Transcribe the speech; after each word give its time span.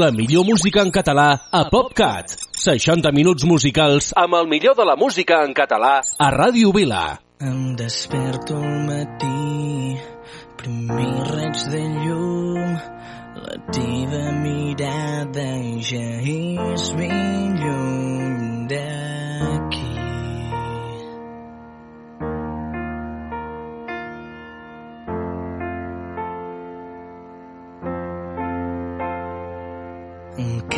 la 0.00 0.10
millor 0.10 0.46
música 0.48 0.80
en 0.80 0.90
català 0.90 1.26
a 1.52 1.60
PopCat. 1.68 2.32
60 2.56 3.12
minuts 3.12 3.44
musicals 3.44 4.14
amb 4.16 4.38
el 4.38 4.48
millor 4.48 4.76
de 4.78 4.86
la 4.88 4.96
música 4.96 5.42
en 5.44 5.52
català 5.52 5.98
a 6.00 6.28
Ràdio 6.32 6.72
Vila. 6.72 7.18
Em 7.44 7.76
desperto 7.76 8.56
al 8.56 8.78
matí, 8.88 9.98
primer 10.62 11.12
reig 11.28 11.66
de 11.74 11.82
llum, 12.06 12.72
la 13.44 13.60
teva 13.76 14.24
mirada 14.40 15.48
ja 15.90 16.08
és 16.32 16.88
ben 16.96 17.60
lluny 17.60 18.66
de 18.72 18.99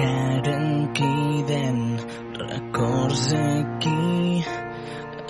encara 0.02 0.56
en 0.56 0.88
queden 0.92 2.00
records 2.34 3.32
aquí 3.34 4.44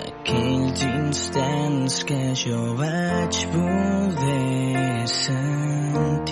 aquells 0.07 0.83
instants 0.83 2.03
que 2.03 2.33
jo 2.33 2.75
vaig 2.81 3.35
poder 3.53 5.07
sentir. 5.07 6.22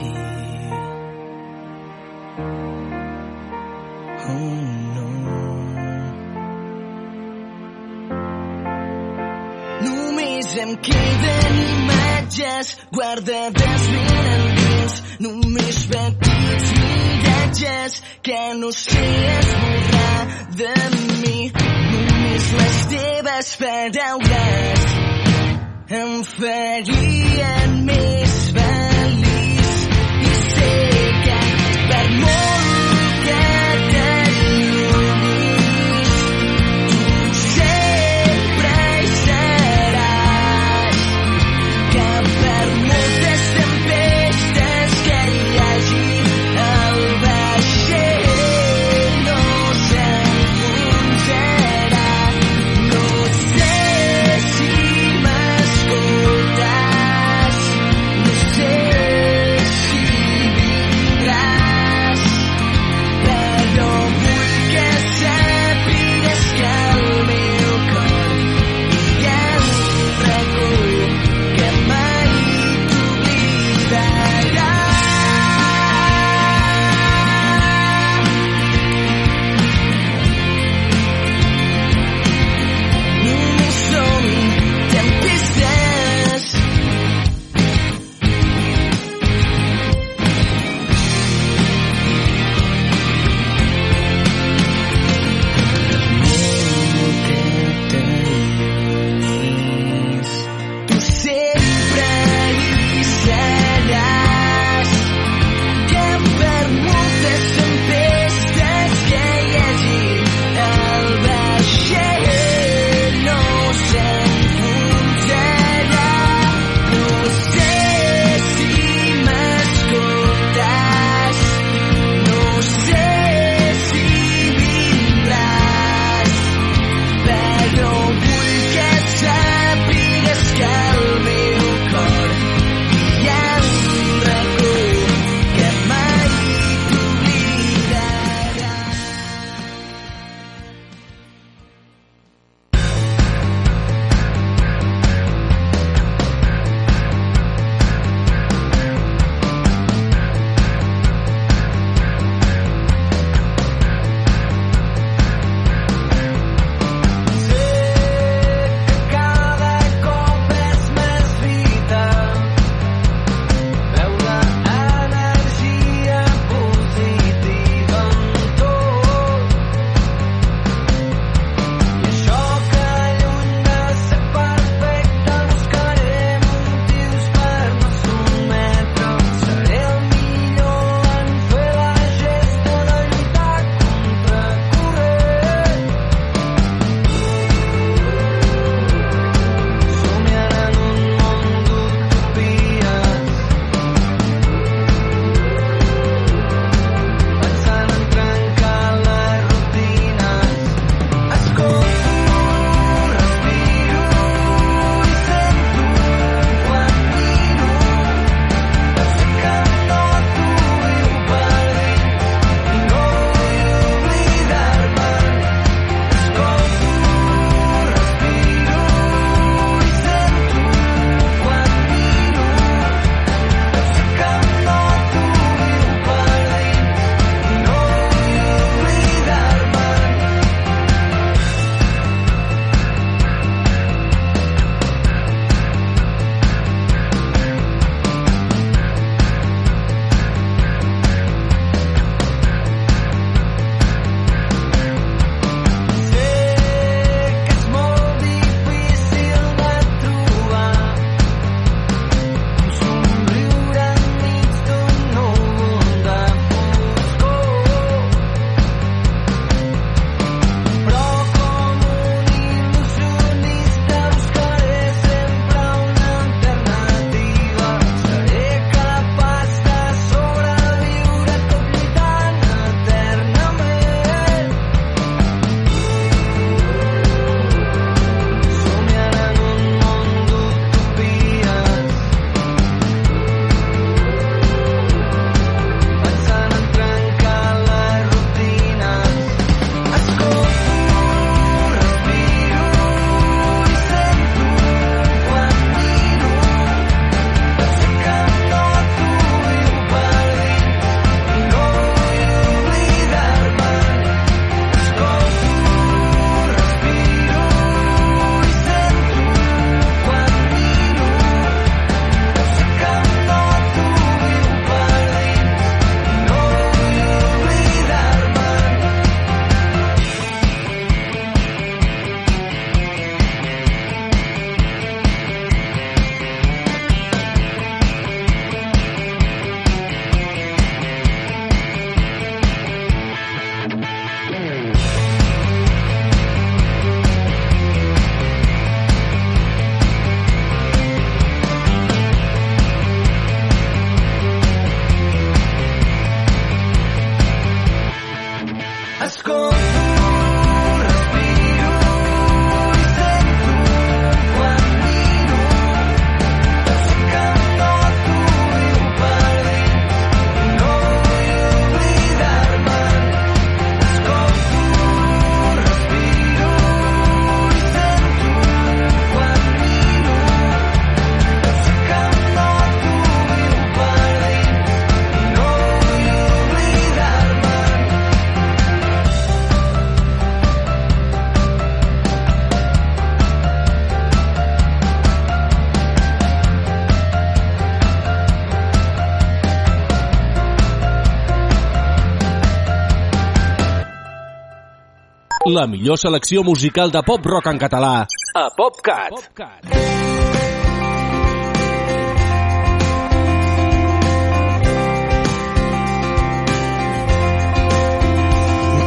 La 395.52 395.66
millor 395.68 395.98
selecció 396.00 396.46
musical 396.48 396.92
de 396.96 397.02
pop-rock 397.04 397.48
en 397.52 397.58
català 397.60 398.06
a 398.40 398.44
PopCat. 398.56 399.10
PopCat. 399.12 399.66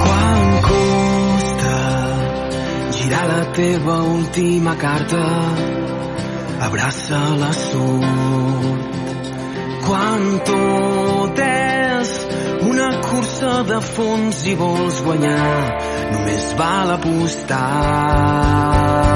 Quan 0.05 0.47
costa 0.71 1.77
girar 2.97 3.25
la 3.29 3.43
teva 3.61 4.01
última 4.15 4.77
carta 4.87 5.25
abraça 6.71 7.21
la 7.45 7.53
sort 7.61 9.01
quan 9.85 10.31
tot 10.49 11.43
és 11.45 12.15
una 12.73 12.89
cursa 13.11 13.59
de 13.69 13.83
fons 13.95 14.47
i 14.49 14.55
vols 14.65 15.03
guanyar 15.05 15.84
només 16.15 16.47
val 16.59 16.95
apostar 16.95 19.14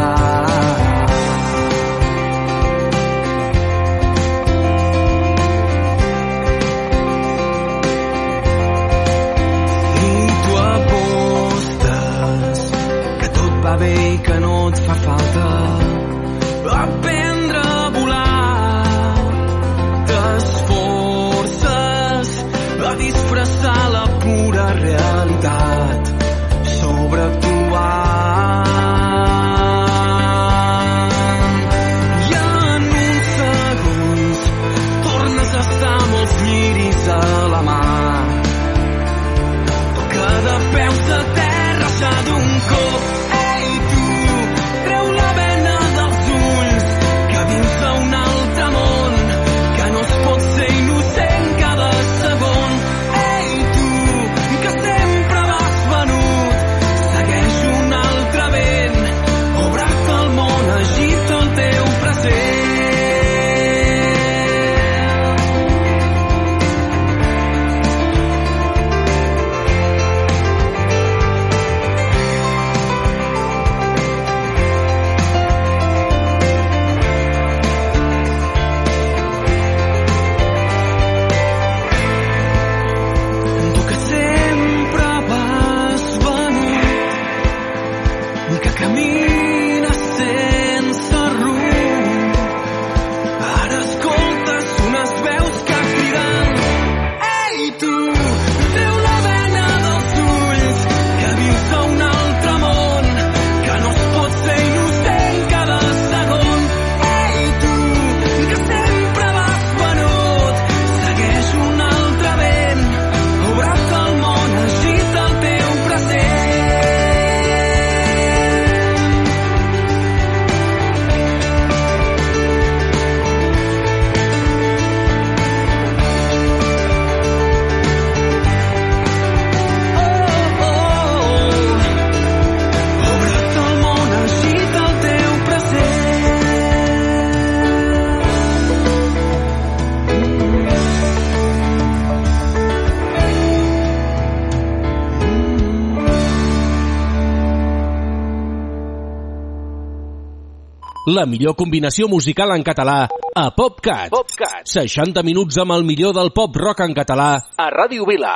La 151.09 151.23
millor 151.25 151.55
combinació 151.57 152.05
musical 152.05 152.51
en 152.53 152.61
català 152.67 153.07
a 153.09 153.45
PopCat. 153.57 154.11
PopCat. 154.13 154.67
60 154.69 155.23
minuts 155.25 155.57
amb 155.63 155.73
el 155.73 155.87
millor 155.89 156.13
del 156.13 156.29
pop-rock 156.37 156.83
en 156.85 156.93
català 156.99 157.29
a 157.57 157.69
Ràdio 157.73 158.05
Vila. 158.05 158.35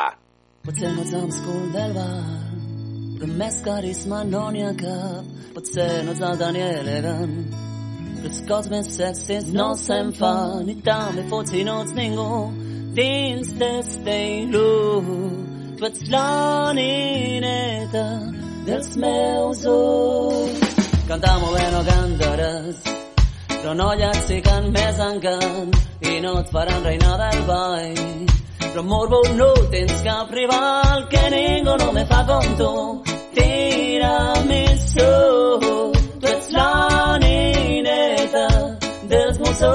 Potser 0.64 0.92
no 0.94 1.04
ets 1.04 1.40
cool 1.44 1.66
del 1.74 1.92
bar, 1.92 2.22
però 3.18 3.28
més 3.42 3.58
carisma 3.66 4.22
no 4.24 4.46
n'hi 4.54 4.64
ha 4.64 4.72
cap. 4.78 5.28
Potser 5.52 5.88
no 6.06 6.14
ets 6.16 6.24
el 6.30 6.40
Daniel 6.40 6.78
elegant, 6.80 7.36
però 8.14 8.30
els 8.30 8.40
cops 8.48 8.72
més 8.72 8.88
sexis 8.96 9.52
no 9.52 9.68
se'n 9.76 10.14
fan. 10.16 10.70
I 10.72 10.78
també 10.86 11.26
fots 11.28 11.52
si 11.52 11.66
no 11.68 11.82
ets 11.84 11.92
ningú 11.98 12.30
dins 12.96 13.52
d'este 13.60 14.20
Tu 14.48 15.90
ets 15.90 16.08
la 16.14 16.72
nineta 16.78 18.06
dels 18.64 18.96
meus 18.96 19.66
ulls. 19.66 20.81
Cantar 21.08 21.38
molt 21.42 21.56
bé 21.58 21.64
no 21.72 21.80
cantaràs, 21.86 22.76
però 23.48 23.72
no 23.74 23.88
llacs 23.98 24.26
sí 24.28 24.38
que 24.46 24.54
més 24.74 25.00
encant 25.06 25.74
i 26.10 26.20
no 26.24 26.36
et 26.40 26.52
faran 26.54 26.84
reina 26.86 27.16
del 27.22 27.42
ball. 27.48 27.98
Però 28.62 28.84
morbo 28.88 29.20
no 29.36 29.50
tens 29.74 30.02
cap 30.06 30.30
rival 30.38 31.06
que 31.12 31.22
ningú 31.34 31.76
no 31.82 31.92
me 31.92 32.04
fa 32.12 32.22
com 32.30 32.46
tu. 32.60 32.72
Tiramisú, 33.36 35.10
tu 36.20 36.26
ets 36.34 36.52
la 36.56 37.18
nineta 37.24 38.46
dels 39.10 39.42
meus 39.42 39.66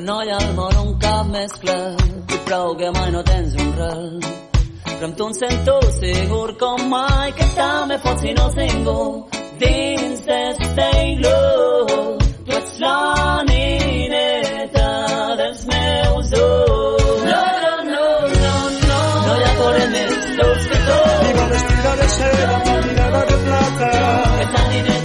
però 0.00 0.04
no 0.04 0.22
hi 0.22 0.30
ha 0.30 0.36
al 0.36 0.54
món 0.54 0.76
un 0.80 0.98
cap 0.98 1.26
més 1.28 1.52
clar, 1.60 1.96
i 2.32 2.38
prou 2.46 2.76
que 2.76 2.90
mai 2.90 3.10
no 3.12 3.22
tens 3.22 3.54
un 3.54 3.72
ral. 3.76 4.20
Però 4.84 5.06
amb 5.08 5.16
tu 5.16 5.26
em 5.26 5.34
sento 5.34 5.74
segur 5.98 6.56
com 6.58 6.88
mai 6.88 7.32
que 7.32 7.46
també 7.56 7.98
pots 8.04 8.22
si 8.22 8.32
no 8.32 8.46
ningú 8.56 9.26
dins 9.60 10.24
d'este 10.28 10.88
iglú. 11.10 11.36
Tu 12.46 12.56
ets 12.60 12.78
la 12.80 13.42
nineta 13.48 14.88
dels 15.40 15.66
meus 15.72 16.32
ulls. 16.44 17.24
No, 17.30 17.42
no, 17.64 17.74
no, 17.92 18.06
no, 18.44 18.54
no, 18.88 19.02
no 19.26 19.36
hi 19.36 19.44
ha 19.48 19.54
corrent 19.60 19.92
més 19.96 20.16
dolç 20.40 20.70
que 20.72 20.80
tu. 20.88 21.00
Iba 21.30 21.46
vestida 21.52 21.92
de 22.02 22.08
seda, 22.16 22.58
mi 22.64 22.80
mirada 22.88 23.24
de 23.32 23.38
plata. 23.44 23.92
Ets 24.46 24.58
la 24.58 24.68
nineta 24.72 24.99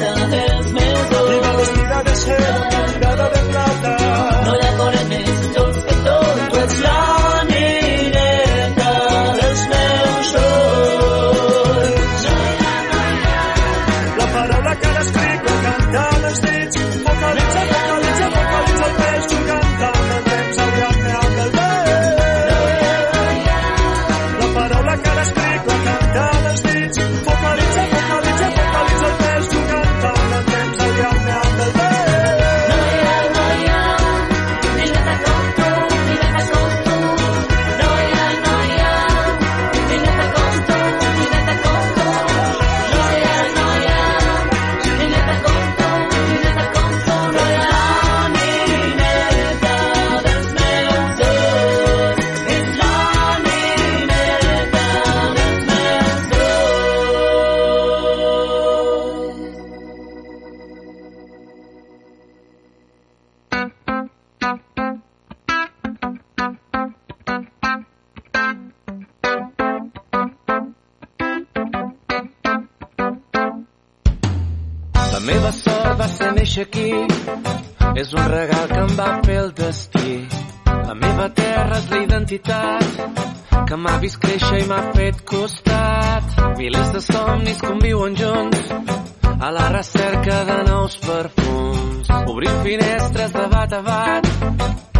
Obrim 92.35 92.55
finestres 92.63 93.31
de 93.31 93.43
bat 93.47 93.73
a 93.73 93.77
bat, 93.81 94.25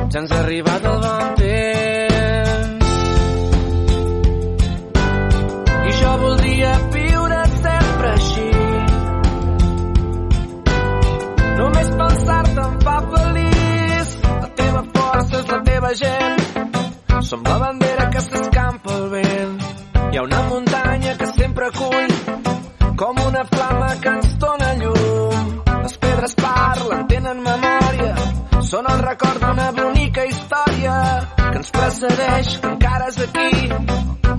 ja 0.07 0.19
ens 0.21 0.31
ha 0.31 0.37
arribat 0.39 0.85
el 0.87 1.01
bon 1.03 1.33
temps. 1.39 2.93
I 5.89 5.95
jo 5.97 6.13
voldria 6.21 6.71
viure 6.93 7.41
sempre 7.57 8.13
així. 8.13 8.47
Només 11.59 11.91
pensar-te 12.03 12.67
em 12.69 12.79
fa 12.87 12.97
feliç. 13.17 14.15
La 14.31 14.49
teva 14.63 14.87
força 14.95 15.41
és 15.41 15.51
la 15.51 15.59
teva 15.73 15.93
gent. 16.05 16.41
Som 17.33 17.43
la 17.51 17.59
bandera 17.65 18.04
Són 28.85 28.99
el 28.99 29.01
record 29.01 29.41
d'una 29.41 29.67
bonica 29.73 30.23
història 30.29 30.95
que 31.37 31.57
ens 31.57 31.71
precedeix, 31.73 32.49
que 32.61 32.69
encara 32.69 33.05
és 33.09 33.15
aquí. 33.23 33.69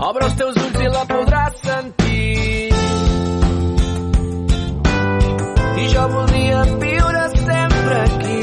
Obre 0.09 0.26
els 0.26 0.37
teus 0.38 0.59
ulls 0.61 0.82
i 0.85 0.90
la 0.92 1.00
podràs 1.09 1.56
sentir. 1.64 2.68
i 5.82 5.88
jo 5.94 6.04
voldria 6.12 6.61
viure 6.85 7.24
sempre 7.32 7.96
aquí. 8.04 8.38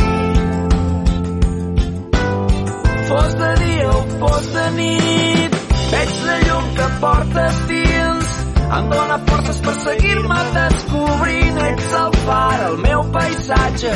Fos 3.07 3.37
de 3.43 3.53
dia 3.61 3.87
o 3.93 4.01
fos 4.17 4.49
de 4.57 4.65
nit, 4.79 5.55
veig 5.93 6.17
la 6.25 6.37
llum 6.41 6.67
que 6.81 6.89
portes 7.05 7.61
dins. 7.71 8.35
Em 8.79 8.91
dóna 8.91 9.21
forces 9.31 9.63
per 9.69 9.77
seguir-me 9.87 10.43
descobrint. 10.59 11.63
Ets 11.69 11.97
el 12.01 12.19
far, 12.27 12.59
el 12.67 12.77
meu 12.89 13.07
paisatge, 13.15 13.95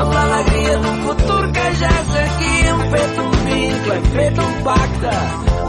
amb 0.00 0.12
l'alegria 0.16 0.76
d'un 0.84 0.98
futur 1.06 1.42
que 1.58 1.66
ja 1.80 1.92
és 2.02 2.16
aquí. 2.24 2.52
Hem 2.70 2.82
fet 2.94 3.22
un 3.24 3.32
vincle, 3.50 3.94
hem 3.96 4.10
fet 4.18 4.42
un 4.46 4.58
pacte, 4.68 5.14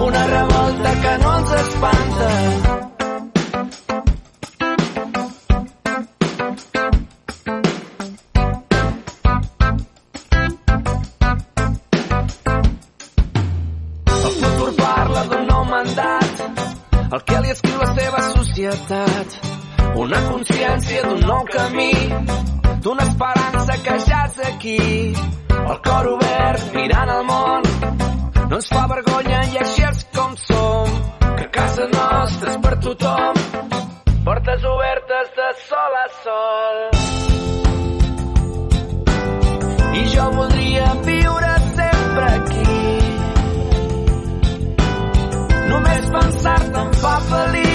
una 0.09 0.25
revolta 0.33 0.95
que 1.05 1.17
no 1.23 1.37
ens 1.39 1.55
espanta. 1.61 2.31
El 17.15 17.21
que 17.23 17.37
li 17.43 17.51
escriu 17.53 17.83
seva 17.97 18.21
societat. 18.33 19.35
Una 20.03 20.19
consciència 20.27 21.03
d'un 21.05 21.21
nou 21.29 21.45
camí, 21.47 21.91
d'una 22.83 23.03
esperança 23.03 23.77
que 23.83 23.97
ja 24.07 24.21
és 24.29 24.39
aquí. 24.49 24.79
El 25.55 25.77
cor 25.87 26.07
obert, 26.13 26.63
mirant 26.75 27.11
el 27.15 27.23
món, 27.29 27.63
no 28.49 28.55
ens 28.59 28.67
fa 28.73 28.85
vergonya 28.91 29.41
i 29.53 29.57
així 29.63 29.85
és 29.89 30.03
com 30.15 30.35
som. 30.43 30.91
Que 31.37 31.47
casa 31.57 31.87
nostra 31.93 32.53
és 32.53 32.59
per 32.65 32.75
tothom, 32.85 33.41
portes 34.27 34.67
obertes 34.73 35.33
de 35.39 35.49
sol 35.67 35.99
a 36.01 36.07
sol. 36.23 36.83
I 39.95 40.03
jo 40.15 40.25
voldria 40.39 40.89
viure 41.07 41.53
sempre 41.77 42.27
aquí. 42.39 42.81
Només 45.71 46.11
pensar-te 46.17 46.85
em 46.85 46.93
fa 47.05 47.15
feliç. 47.31 47.74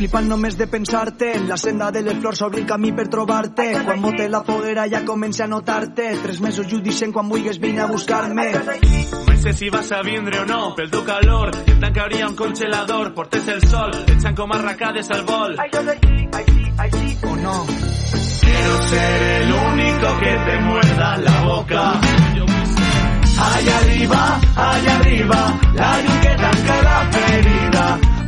Flipant 0.00 0.28
només 0.28 0.56
de 0.56 0.66
pensar-te. 0.70 1.34
En 1.36 1.48
la 1.48 1.58
senda 1.60 1.90
de 1.92 2.00
les 2.06 2.16
flors 2.20 2.40
s'obri 2.40 2.62
el 2.62 2.68
camí 2.68 2.92
per 2.96 3.06
trobar-te 3.12 3.66
Quan 3.84 4.00
bote 4.00 4.28
la 4.32 4.42
foguera 4.46 4.86
ja 4.88 5.02
comença 5.04 5.44
a 5.44 5.50
notar-te. 5.50 6.14
Tres 6.22 6.40
mesos 6.40 6.70
i 6.70 6.76
ho 6.78 6.80
dicen 6.84 7.12
quan 7.12 7.28
vulguis 7.28 7.60
vine 7.60 7.82
a 7.84 7.88
buscar-me. 7.90 8.46
No 9.28 9.36
sé 9.40 9.52
si 9.56 9.68
vas 9.72 9.90
a 9.92 10.02
vindre 10.04 10.40
o 10.40 10.46
no, 10.46 10.74
pel 10.76 10.90
teu 10.92 11.04
calor, 11.04 11.52
et 11.64 11.78
tancaria 11.80 12.28
un 12.28 12.36
congelador, 12.36 13.12
portes 13.16 13.48
el 13.48 13.62
sol, 13.68 13.92
echan 14.14 14.36
com 14.36 14.52
arracades 14.52 15.10
al 15.16 15.24
vol. 15.24 15.56
O 17.22 17.36
no? 17.36 17.56
Quiero 18.40 18.82
ser 18.88 19.22
el 19.42 19.52
único 19.52 20.18
que 20.20 20.32
te 20.46 20.60
muerda 20.60 21.16
la 21.18 21.42
boca. 21.42 22.00
Allá 23.40 23.78
arriba, 23.78 24.40
allá 24.56 24.96
arriba, 24.98 25.60
la 25.74 26.00
llum 26.02 26.20
que 26.20 26.34
tanca 26.36 26.82
la 26.82 27.10
ferida. 27.12 28.19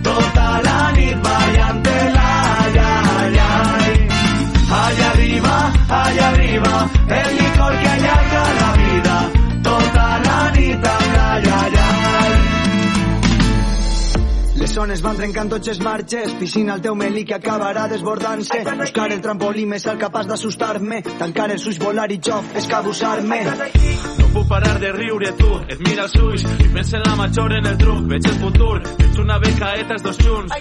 Zones 14.82 15.02
van 15.04 15.16
trencant 15.16 15.50
tots 15.52 15.68
els 15.70 15.80
marges 15.84 16.32
Piscina 16.40 16.74
al 16.74 16.80
teu 16.82 16.94
melí 16.98 17.22
que 17.28 17.36
acabarà 17.36 17.84
desbordant-se. 17.92 18.62
Buscar 18.80 19.10
el 19.12 19.20
trampolí 19.24 19.66
més 19.68 19.86
alt 19.86 20.00
capaç 20.00 20.26
d'assustar-me 20.30 21.02
Tancar 21.20 21.50
els 21.54 21.66
ulls, 21.68 21.78
volar 21.82 22.08
i 22.10 22.18
jo 22.18 22.40
escabussar-me 22.58 23.40
No 23.46 24.11
puc 24.32 24.48
parar 24.48 24.78
de 24.80 24.92
riure 24.92 25.32
tu, 25.38 25.50
et 25.68 25.80
mira 25.86 26.02
els 26.08 26.14
ulls 26.20 26.42
i 26.64 26.68
pensa 26.72 26.96
en 26.98 27.02
la 27.06 27.16
major 27.16 27.52
en 27.58 27.66
el 27.66 27.76
truc, 27.78 28.00
veig 28.12 28.28
el 28.30 28.38
futur, 28.40 28.76
ets 29.06 29.18
una 29.18 29.38
becaeta 29.38 29.96
dos 30.02 30.18
junts. 30.24 30.52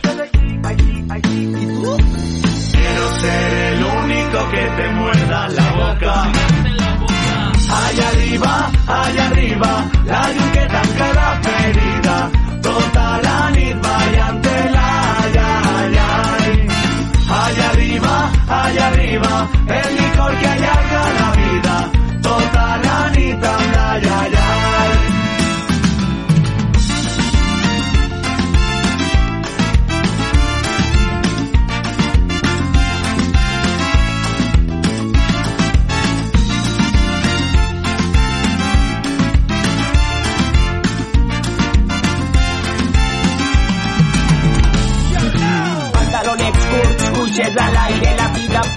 Quiero 2.71 3.05
ser 3.21 3.53
el 3.71 3.83
único 3.83 4.39
que 4.51 4.63
te 4.77 4.87
muerda 4.99 5.39
la 5.49 5.67
boca. 5.79 6.15
Allá 7.71 8.07
arriba, 8.09 8.53
allá 8.87 9.25
arriba, 9.27 9.71
la 10.05 10.21
llum 10.33 10.49
que 10.51 10.65
tanca 10.75 11.07
la 11.19 11.29
ferida. 11.45 12.15
Tota 12.61 13.05
la 13.23 13.37
nit 13.55 13.77
ballant-te-la, 13.85 14.87
ai, 15.23 15.95
ai. 16.09 16.67
Allá 17.41 17.69
arriba, 17.69 18.13
allá 18.49 18.87
arriba, 18.87 19.33
el 19.67 19.80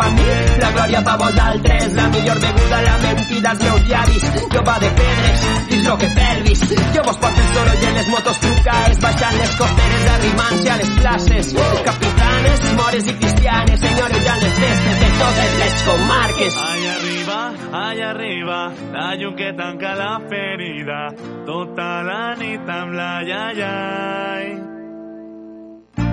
pa 0.05 0.11
mi, 0.17 0.27
la 0.61 0.71
glòria 0.77 1.01
pa 1.03 1.17
vosaltres, 1.17 1.93
la 1.95 2.07
millor 2.13 2.39
beguda, 2.45 2.81
la 2.83 2.97
mentida 3.05 3.51
als 3.51 3.61
meus 3.65 3.83
llavis, 3.89 4.25
jo 4.55 4.63
va 4.69 4.77
de 4.83 4.91
pedres, 5.01 5.45
dins 5.71 5.87
lo 5.89 5.95
que 5.99 6.09
pelvis, 6.19 6.63
jo 6.95 7.05
vos 7.07 7.19
porto 7.23 7.41
el 7.45 7.49
soroll 7.55 7.87
en 7.89 7.95
les 7.99 8.09
motos 8.09 8.41
trucaes, 8.41 9.01
baixant 9.05 9.39
les 9.41 9.55
costeres, 9.61 10.05
arrimant-se 10.17 10.71
a 10.75 10.77
les 10.83 10.91
places, 10.99 11.55
capitanes, 11.89 12.69
mores 12.81 13.09
i 13.13 13.17
cristianes, 13.23 13.81
senyores 13.87 14.29
les 14.45 14.61
festes 14.61 15.01
de 15.01 15.11
totes 15.23 15.57
les 15.63 15.81
comarques. 15.89 16.61
Allá 16.69 16.93
arriba, 16.99 17.41
allá 17.87 18.11
arriba, 18.11 18.61
la 18.93 19.09
llum 19.17 19.35
que 19.41 19.51
tanca 19.57 19.95
la 19.95 20.13
ferida, 20.29 21.01
tota 21.49 21.91
la 22.11 22.23
nit 22.45 22.77
amb 22.79 22.95
la 23.01 23.11
ai, 23.25 23.61
ai. 23.73 24.74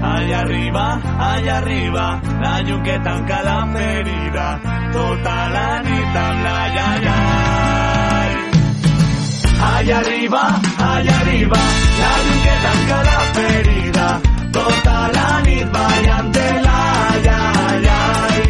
Allá 0.02 0.40
arriba, 0.42 1.00
allá 1.20 1.58
arriba, 1.58 2.22
la 2.42 2.62
llum 2.64 2.82
que 2.82 2.98
tanca 3.00 3.44
la 3.44 3.68
ferida, 3.72 4.60
tota 4.92 5.36
la 5.54 5.68
nit 5.86 6.16
amb 6.24 6.44
la 6.46 6.62
arriba, 10.00 10.42
allá 10.78 11.20
arriba, 11.22 11.60
la 12.02 12.14
llum 12.24 12.40
que 12.46 12.56
tanca 12.66 12.98
la 13.10 13.20
ferida, 13.36 14.08
tota 14.52 14.98
la 15.18 15.28
nit 15.46 15.72
ballant-te-la, 15.78 16.80
ai, 17.12 17.28
ai, 17.38 17.86
ai. 18.00 18.42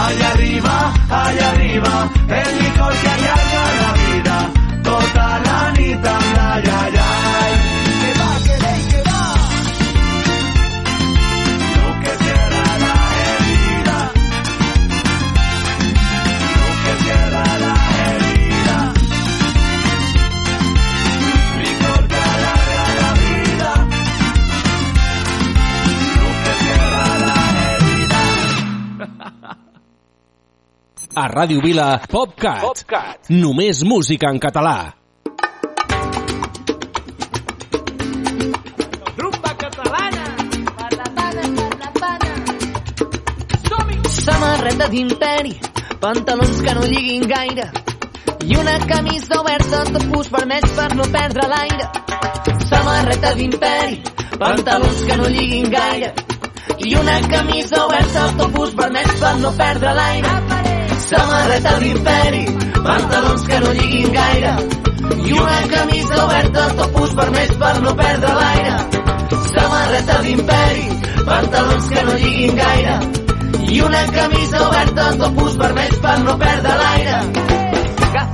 Allá 0.00 0.28
arriba, 0.32 0.76
allá 1.20 1.46
arriba, 1.52 1.94
el 2.40 2.50
licor 2.62 2.92
que 3.02 3.08
allarga 3.16 3.64
la 3.82 3.92
vida, 4.00 4.36
tota 4.82 5.28
la 5.46 5.60
nit 5.76 6.12
amb 6.16 6.36
la 6.36 7.01
A 31.14 31.28
Ràdio 31.28 31.60
Vila, 31.60 32.00
PopCat. 32.08 32.62
PopCat. 32.62 33.28
Només 33.28 33.82
música 33.84 34.30
en 34.32 34.38
català. 34.40 34.94
Samarreta 44.22 44.88
d'imperi, 44.88 45.52
pantalons 46.00 46.62
que 46.64 46.74
no 46.78 46.88
lliguin 46.88 47.28
gaire 47.28 47.68
i 48.46 48.56
una 48.56 48.78
camisa 48.86 49.40
oberta, 49.42 49.84
topus 49.92 50.32
vermells 50.32 50.72
per 50.78 50.90
no 50.96 51.04
perdre 51.12 51.48
l'aire. 51.52 51.90
Samarreta 52.70 53.34
d'imperi, 53.36 54.02
pantalons 54.38 55.04
que 55.04 55.20
no 55.20 55.28
lliguin 55.28 55.68
gaire 55.76 56.14
i 56.78 56.94
una 56.96 57.20
camisa 57.28 57.84
oberta, 57.84 58.30
topus 58.38 58.76
vermells 58.80 59.18
per 59.20 59.38
no 59.44 59.52
perdre 59.58 59.98
l'aire. 60.00 60.71
Samarreta 61.08 61.72
d'imperi, 61.82 62.44
pantalons 62.84 63.46
que 63.48 63.60
no 63.64 63.72
lliguin 63.78 64.12
gaire 64.16 64.54
i 65.26 65.32
una 65.32 65.60
camisa 65.74 66.24
oberta, 66.24 66.66
topus 66.80 67.14
vermells 67.20 67.56
per 67.62 67.74
no 67.82 67.94
perdre 68.02 68.34
l'aire. 68.40 68.76
Samarreta 69.52 70.18
d'imperi, 70.26 70.86
pantalons 71.28 71.88
que 71.92 72.04
no 72.08 72.18
lliguin 72.24 72.56
gaire 72.56 72.98
i 73.72 73.80
una 73.80 74.02
camisa 74.18 74.66
oberta, 74.68 75.12
topus 75.24 75.56
vermells 75.64 76.02
per 76.06 76.18
no 76.26 76.36
perdre 76.46 76.76
l'aire. 76.84 77.41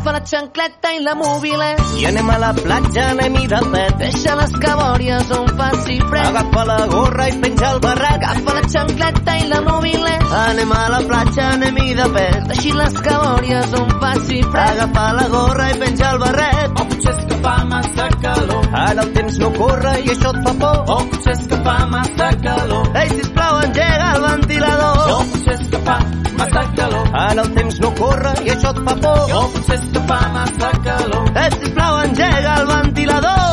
Agafa 0.08 0.20
la 0.20 0.24
xancleta 0.24 0.90
i 0.96 1.00
la 1.04 1.14
mobilet 1.14 1.80
I 2.00 2.06
anem 2.08 2.30
a 2.32 2.38
la 2.40 2.52
platja, 2.56 3.10
anem-hi 3.12 3.46
de 3.50 3.58
pet. 3.72 3.96
Deixa 4.00 4.36
les 4.38 4.54
cabòries 4.62 5.32
on 5.36 5.50
faci 5.58 5.98
fred 6.08 6.28
Agafa 6.30 6.62
la 6.64 6.78
gorra 6.88 7.26
i 7.28 7.34
penja 7.42 7.72
el 7.74 7.80
barret. 7.84 8.24
Agafa 8.24 8.54
la 8.56 8.62
xancleta 8.72 9.34
i 9.36 9.48
la 9.50 9.60
mobilet 9.66 10.32
Anem 10.38 10.72
a 10.72 10.80
la 10.94 11.00
platja, 11.10 11.50
anem-hi 11.58 11.92
de 11.98 12.06
pet. 12.14 12.38
Deixi 12.52 12.72
les 12.78 12.96
cabòries 13.08 13.74
on 13.82 13.92
faci 14.00 14.40
fred 14.48 14.70
Agafa 14.78 15.04
la 15.18 15.26
gorra 15.34 15.68
i 15.74 15.76
penja 15.82 16.12
el 16.14 16.22
barret. 16.24 16.72
O 16.72 16.86
potser 16.94 17.12
és 17.12 17.20
que 17.28 17.40
fa 17.44 17.56
massa 17.74 18.08
calor 18.24 18.80
Ara 18.86 19.04
el 19.04 19.12
temps 19.18 19.38
no 19.44 19.52
corre 19.58 19.94
i 20.06 20.14
això 20.14 20.32
et 20.32 20.40
fa 20.48 20.56
por. 20.64 20.80
O 20.96 20.98
potser 21.12 21.36
és 21.36 21.44
que 21.52 21.60
fa 21.68 21.76
massa 21.92 22.30
calor 22.48 22.96
Ei, 23.02 23.12
sisplau, 23.12 23.60
engega 23.66 24.08
el 24.14 24.26
ventilador. 24.30 25.04
O 25.18 25.20
potser 25.34 25.58
és 25.58 25.68
que 25.68 25.84
fa 25.90 26.00
massa 26.40 26.66
calor 26.80 27.14
Ara 27.28 27.44
el 27.44 27.54
temps 27.60 27.80
no 27.84 27.94
corre 28.00 28.36
i 28.46 28.56
això 28.56 28.72
et 28.72 28.84
fa 28.88 29.00
por. 29.04 29.38
O 29.42 29.46
potser 29.52 29.76
és 29.82 29.88
que 29.92 29.97
fa 30.06 30.20
massa 30.36 30.70
calor 30.84 31.26
Ei, 31.34 31.50
sisplau, 31.58 32.00
engega 32.04 32.54
el 32.60 32.66
ventilador. 32.74 33.48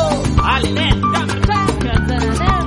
Aliment, 0.54 1.02
que 1.02 1.26
marxem, 1.26 1.78
que 1.82 1.90
ens 1.96 2.08
n'anem 2.08 2.66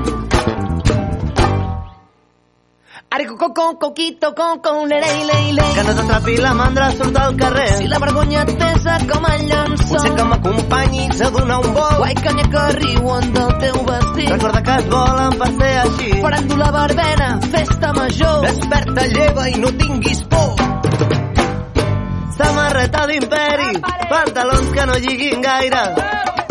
coquito, 3.79 4.33
coco, 4.35 4.85
lei, 4.85 5.01
lei, 5.01 5.51
lei. 5.53 5.73
Que 5.73 5.83
no 5.83 5.93
t'atrapi 5.95 6.37
la 6.37 6.53
mandra 6.53 6.91
surt 6.91 7.17
al 7.17 7.35
carrer. 7.35 7.77
Si 7.77 7.87
la 7.87 7.99
vergonya 7.99 8.43
et 8.43 8.51
pesa 8.57 8.97
com 9.09 9.25
a 9.25 9.35
llençol. 9.37 9.89
Potser 9.89 10.13
que 10.15 10.23
m'acompanyis 10.23 11.21
a 11.21 11.29
donar 11.29 11.59
un 11.65 11.73
vol. 11.73 11.97
Guai, 11.97 12.15
que 12.15 12.29
ha 12.29 12.47
que 12.53 12.65
riuen 12.79 13.33
del 13.33 13.57
teu 13.63 13.83
vestit. 13.89 14.29
Recorda 14.29 14.63
que 14.63 14.77
et 14.83 14.89
volen 14.93 15.37
per 15.41 15.51
ser 15.57 15.73
així. 15.83 16.13
Farem 16.21 16.55
la 16.63 16.71
barbena, 16.77 17.29
festa 17.51 17.93
major. 17.93 18.41
Desperta, 18.47 19.07
lleva 19.15 19.49
i 19.49 19.59
no 19.59 19.77
tinguis 19.83 20.23
por. 20.23 20.58
Samarreta 22.39 23.05
d'imperi, 23.05 23.81
pantalons 24.07 24.67
que 24.71 24.83
no 24.87 24.93
lliguin 25.03 25.41
gaire 25.43 25.81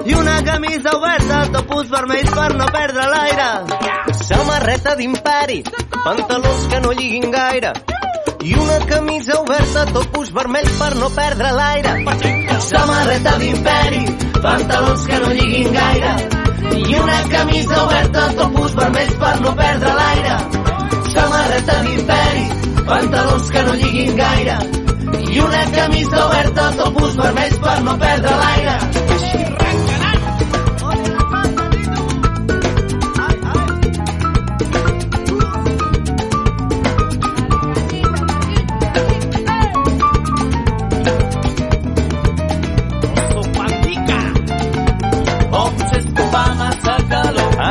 i 0.04 0.12
una 0.12 0.34
camisa 0.44 0.90
oberta, 0.98 1.38
topus 1.54 1.86
vermells 1.88 2.32
per 2.36 2.48
no 2.58 2.66
perdre 2.74 3.06
l'aire. 3.08 3.46
Samarreta 4.18 4.92
d'imperi, 4.98 5.62
pantalons 5.94 6.66
que 6.68 6.80
no 6.84 6.90
lliguin 6.98 7.30
gaire 7.32 7.70
i 8.44 8.52
una 8.52 8.76
camisa 8.90 9.38
oberta, 9.40 9.86
topus 9.94 10.28
vermells 10.36 10.74
per 10.82 10.90
no 11.00 11.08
perdre 11.16 11.52
l'aire. 11.56 11.94
Samarreta 12.66 13.32
d'imperi, 13.40 14.02
pantalons 14.44 15.06
que 15.08 15.20
no 15.22 15.30
lliguin 15.38 15.72
gaire 15.78 16.12
i 16.82 16.98
una 16.98 17.22
camisa 17.32 17.80
oberta, 17.86 18.26
topus 18.42 18.76
vermells 18.82 19.16
per 19.24 19.32
no 19.40 19.54
perdre 19.62 19.96
l'aire. 20.02 20.36
Samarreta 21.16 21.80
d'imperi, 21.88 22.44
pantalons 22.92 23.50
que 23.56 23.64
no 23.70 23.80
lliguin 23.80 24.14
gaire 24.20 24.58
i 25.30 25.38
una 25.40 25.64
camisa 25.72 26.26
oberta, 26.26 26.70
topus 26.82 27.16
vermells 27.16 27.58
per 27.64 27.82
no 27.82 27.98
perdre 27.98 28.36
l'aire. 28.44 28.78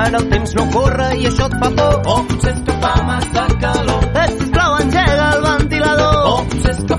Ara 0.08 0.20
el 0.20 0.30
temps 0.30 0.54
no 0.56 0.64
corre 0.72 1.08
i 1.20 1.26
això 1.30 1.48
et 1.48 1.56
fa 1.62 1.70
por. 1.80 1.96
O 2.14 2.18
potser 2.30 2.52
és 2.54 2.62
que 2.68 2.76
fa 2.84 2.94
massa 3.08 3.48
calor. 3.64 4.06
Eh, 4.22 4.28
sisplau, 4.38 4.78
engega 4.84 5.32
el 5.34 5.44
ventilador. 5.48 6.16
O 6.34 6.38
potser 6.52 6.76
és 6.76 6.86
que. 6.92 6.97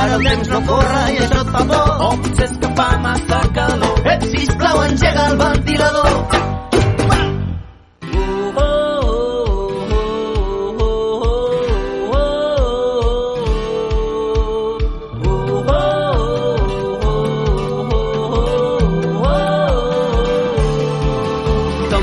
Ara 0.00 0.14
el 0.16 0.22
temps 0.24 0.48
no 0.48 0.60
corre 0.68 1.00
i 1.12 1.18
això 1.24 1.40
et 1.44 1.50
fa 1.54 1.64
por. 1.70 1.90
O 2.06 2.10
potser 2.24 2.46
és 2.46 2.54
que 2.62 2.70
fa 2.78 2.90
massa 3.06 3.40
calor. 3.58 4.06
Eh, 4.12 4.18
sisplau, 4.32 4.84
engega 4.88 5.26
el 5.32 5.42
ventilador. 5.44 6.48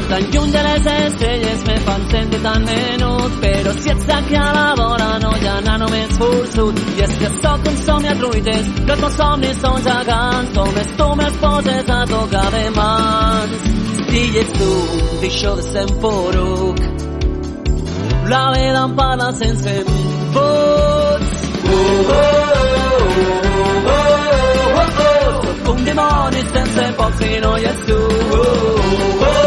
Tan 0.08 0.24
lluny 0.34 0.52
de 0.52 0.62
les 0.64 0.86
estrelles 0.92 1.66
me 1.68 1.76
fan 1.86 2.06
sentir 2.12 2.40
tan 2.42 2.64
menut 2.64 3.34
però 3.42 3.74
si 3.82 3.90
ets 3.92 4.10
aquí 4.18 4.36
a 4.40 4.46
la 4.56 4.68
vora 4.80 4.97
forçut 6.20 6.80
i 6.98 7.04
és 7.06 7.14
que 7.22 7.30
sóc 7.42 7.68
un 7.72 7.78
somni 7.86 8.10
a 8.12 8.16
truites 8.22 8.70
que 8.88 8.96
els 8.98 9.18
somnis 9.20 9.60
són 9.64 9.78
gegants 9.88 10.54
només 10.58 10.94
tu 11.00 11.08
me'ls 11.20 11.38
poses 11.44 11.92
a 11.98 12.00
tocar 12.14 12.48
de 12.56 12.64
mans 12.78 13.68
si 14.10 14.24
ets 14.42 14.54
tu 14.60 14.72
deixo 15.24 15.56
de 15.60 15.64
ser 15.72 15.86
un 15.90 15.96
poruc 16.06 16.78
la 18.34 18.44
vida 18.56 18.82
em 18.84 18.96
parla 19.02 19.32
sense 19.42 19.76
vots 20.38 21.32
oh, 21.68 21.82
oh, 22.16 22.28
oh, 23.88 23.96
oh, 23.96 24.90
oh. 25.10 25.76
Dimoni 25.88 26.42
sense 26.52 26.86
pocs 26.98 27.22
i 27.24 27.34
no 27.44 27.52
uh, 27.56 27.68
oh, 28.38 28.44
oh. 29.22 29.38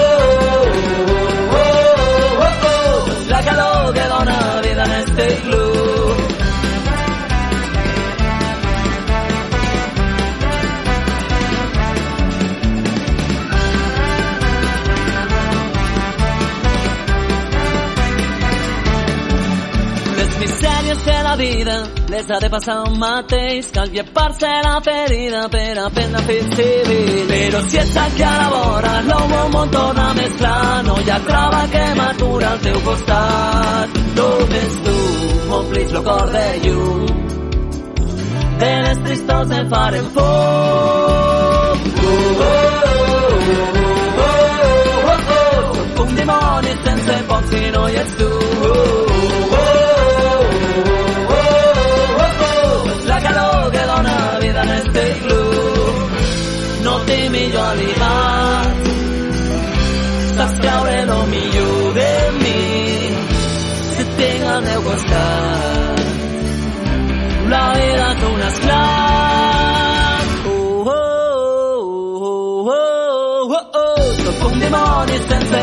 la 3.29 3.41
calor 3.49 3.93
que 3.95 4.05
dona 4.15 4.39
vida 4.63 4.85
en 4.85 4.93
este 5.03 5.27
club. 5.43 6.00
Misèries 20.41 20.99
que 21.05 21.17
la 21.23 21.37
vida 21.37 21.77
les 22.09 22.31
ha 22.31 22.39
de 22.41 22.49
passar 22.51 22.77
un 22.89 22.99
mateix, 22.99 23.71
cal 23.73 23.91
la 23.93 24.81
ferida 24.81 25.49
per 25.49 25.79
aprendre 25.79 26.21
a 26.21 26.25
civil. 26.57 27.27
Però 27.29 27.61
si 27.69 27.77
ets 27.77 27.97
aquí 27.97 28.23
a 28.23 28.35
la 28.41 28.49
vora, 28.55 28.93
el 29.01 29.07
meu 29.33 29.49
món 29.53 29.71
torna 29.71 30.15
més 30.15 30.33
clar, 30.41 30.85
no 30.85 30.97
hi 31.01 31.11
ha 31.11 31.19
trava 31.29 31.63
que 31.73 31.85
m'atura 31.99 32.51
al 32.53 32.61
teu 32.61 32.81
costat. 32.89 34.01
Només 34.17 34.73
tu 34.87 34.97
m'omplis 35.51 35.93
el 35.93 36.03
cor 36.09 36.33
de 36.37 36.47
llum, 36.65 37.07
de 38.65 38.73
les 38.87 38.99
tristors 39.05 39.51
em 39.61 39.71
farem. 39.71 40.11
Uh. 40.17 40.71
Sóc 45.31 46.01
un 46.05 46.17
dimoni 46.17 46.75
sense 46.85 47.23
pocs 47.29 47.55
i 47.61 47.71
no 47.77 47.87
hi 47.89 48.03
ets 48.03 48.19
tu. 48.19 48.29
Uh, 48.31 48.73
oh, 48.73 49.10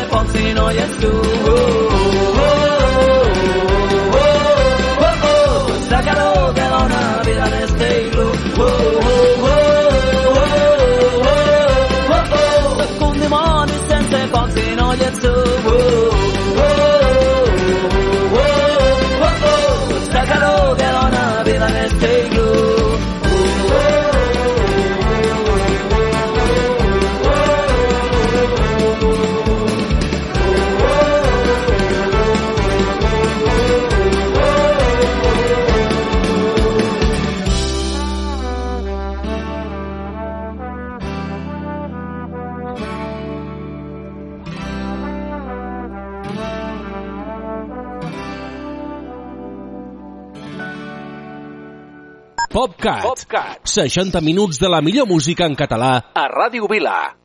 sense 0.08 0.14
pocs 0.14 0.40
i 0.40 0.54
no 0.54 0.68
hi 0.70 0.78
ets 0.78 0.96
tu. 1.02 1.77
60 53.78 54.20
minuts 54.20 54.58
de 54.58 54.68
la 54.68 54.82
millor 54.82 55.06
música 55.06 55.46
en 55.46 55.54
català 55.54 55.92
a 56.14 56.26
Ràdio 56.34 56.66
Vila. 56.66 57.17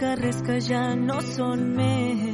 Carrers 0.00 0.42
que 0.46 0.60
ja 0.70 0.82
no 0.94 1.20
són 1.34 1.68
meus. 1.76 2.27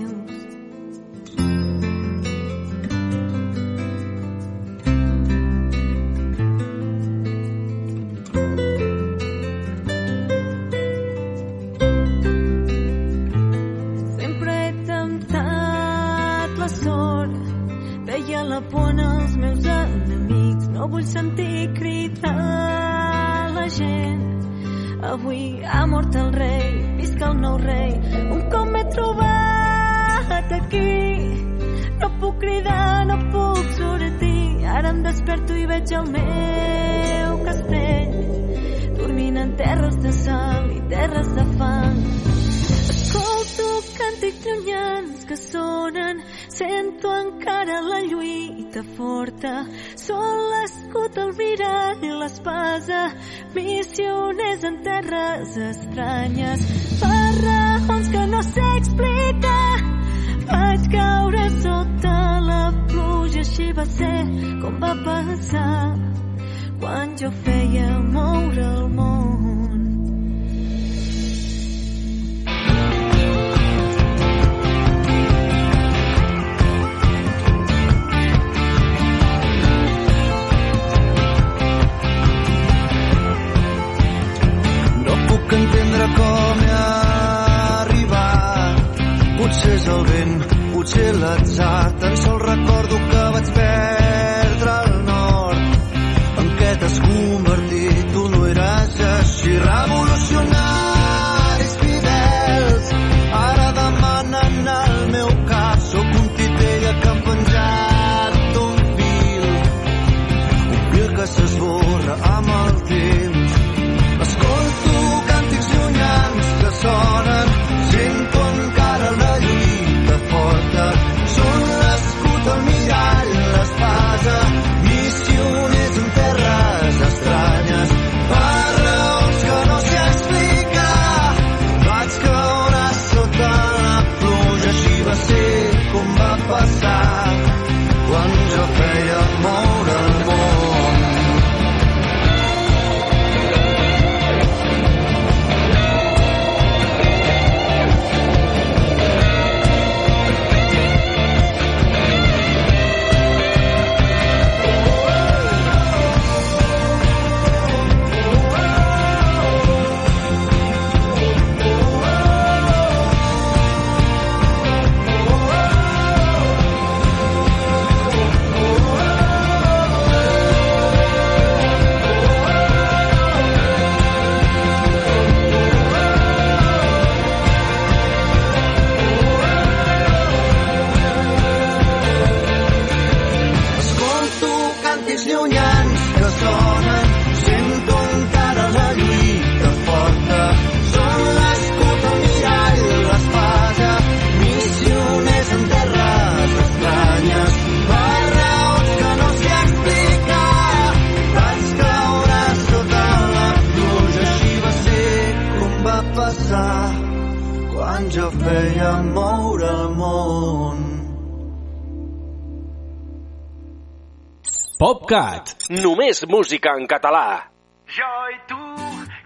PopCat. 215.04 215.68
Només 215.84 216.22
música 216.28 216.72
en 216.78 216.86
català. 216.88 217.50
Jo 217.92 218.12
i 218.32 218.38
tu, 218.48 218.60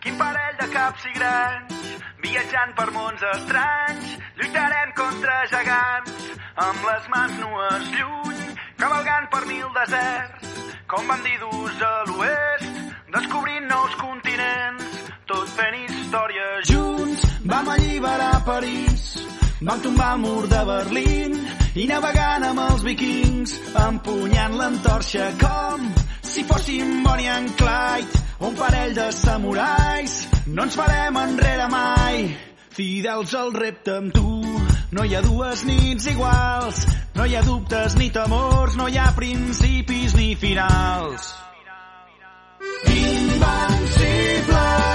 quin 0.02 0.16
parell 0.18 0.56
de 0.58 0.66
caps 0.72 1.04
i 1.06 1.12
grans, 1.14 1.76
viatjant 2.24 2.72
per 2.78 2.88
mons 2.96 3.22
estranys, 3.34 4.16
lluitarem 4.40 4.94
contra 4.98 5.36
gegants, 5.52 6.16
amb 6.66 6.88
les 6.88 7.06
mans 7.14 7.38
nues 7.44 7.86
lluny, 7.94 8.42
cavalgant 8.82 9.30
per 9.30 9.44
mil 9.46 9.70
deserts, 9.76 10.50
com 10.90 11.06
bandidus 11.12 11.86
a 11.86 11.94
l'oest, 12.10 12.82
descobrint 13.14 13.70
nous 13.70 13.96
continents, 14.02 15.00
tot 15.30 15.54
fent 15.60 15.78
història 15.84 16.50
junts. 16.72 17.28
Vam 17.46 17.70
alliberar 17.76 18.34
París, 18.50 19.06
vam 19.62 19.86
tombar 19.86 20.14
el 20.16 20.26
mur 20.26 20.42
de 20.50 20.64
Berlín 20.74 21.38
i 21.78 21.86
navegant 21.86 22.42
amb 22.42 22.58
els 22.64 22.82
vikings, 22.82 23.52
empunyant 23.78 24.54
l'entorxa 24.58 25.28
com 25.38 25.84
si 26.28 26.42
fóssim 26.44 27.04
Bonnie 27.04 27.28
and 27.30 27.54
Clyde, 27.56 28.22
un 28.48 28.54
parell 28.58 28.94
de 28.94 29.12
samurais. 29.14 30.28
No 30.46 30.62
ens 30.66 30.76
farem 30.78 31.16
enrere 31.22 31.68
mai, 31.72 32.36
fidels 32.74 33.34
al 33.38 33.52
repte 33.54 33.96
amb 33.96 34.12
tu. 34.14 34.42
No 34.90 35.04
hi 35.04 35.14
ha 35.14 35.22
dues 35.22 35.64
nits 35.68 36.06
iguals, 36.10 36.86
no 37.14 37.24
hi 37.28 37.36
ha 37.36 37.42
dubtes 37.46 37.96
ni 38.00 38.10
temors, 38.10 38.76
no 38.80 38.88
hi 38.88 38.98
ha 38.98 39.12
principis 39.16 40.14
ni 40.18 40.34
finals. 40.36 41.34
Invencibles! 42.98 44.87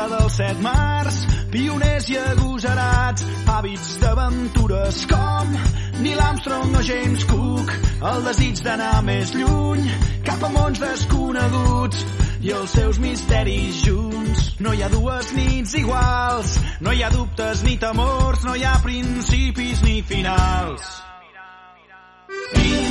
Conquesta 0.00 0.08
dels 0.08 0.36
set 0.36 0.60
mars, 0.60 1.26
pioners 1.50 2.08
i 2.08 2.16
agosarats, 2.16 3.24
hàbits 3.46 3.98
d'aventures 4.00 5.06
com 5.10 5.52
Neil 6.00 6.20
Armstrong 6.20 6.76
o 6.76 6.82
James 6.82 7.24
Cook, 7.24 7.72
el 8.02 8.24
desig 8.24 8.62
d'anar 8.64 9.02
més 9.04 9.34
lluny, 9.34 9.84
cap 10.24 10.42
a 10.42 10.48
mons 10.48 10.80
desconeguts 10.80 12.04
i 12.40 12.52
els 12.56 12.70
seus 12.72 12.98
misteris 12.98 13.82
junts. 13.84 14.54
No 14.60 14.72
hi 14.72 14.82
ha 14.82 14.88
dues 14.88 15.34
nits 15.36 15.74
iguals, 15.76 16.56
no 16.80 16.92
hi 16.92 17.02
ha 17.02 17.10
dubtes 17.12 17.64
ni 17.64 17.76
temors, 17.76 18.44
no 18.44 18.56
hi 18.56 18.64
ha 18.64 18.78
principis 18.84 19.82
ni 19.84 20.00
finals. 20.02 20.96
Invencibles! 22.54 22.89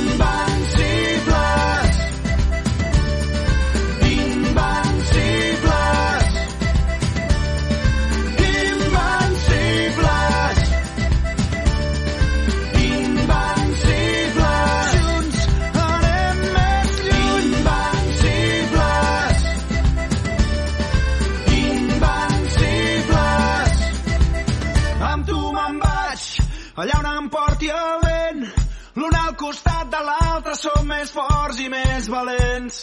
Som 30.60 30.86
més 30.86 31.10
forts 31.14 31.58
i 31.62 31.68
més 31.72 32.08
valents. 32.10 32.78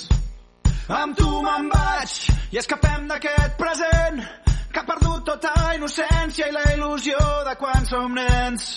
Amb 0.97 1.17
tu 1.17 1.27
me'n 1.43 1.67
vaig 1.69 2.13
i 2.55 2.59
escapem 2.61 3.07
d'aquest 3.11 3.57
present 3.59 4.21
que 4.71 4.81
ha 4.81 4.87
perdut 4.87 5.25
tota 5.27 5.53
innocència 5.75 6.47
i 6.47 6.55
la 6.55 6.63
il·lusió 6.73 7.19
de 7.47 7.55
quan 7.61 7.85
som 7.89 8.15
nens. 8.17 8.69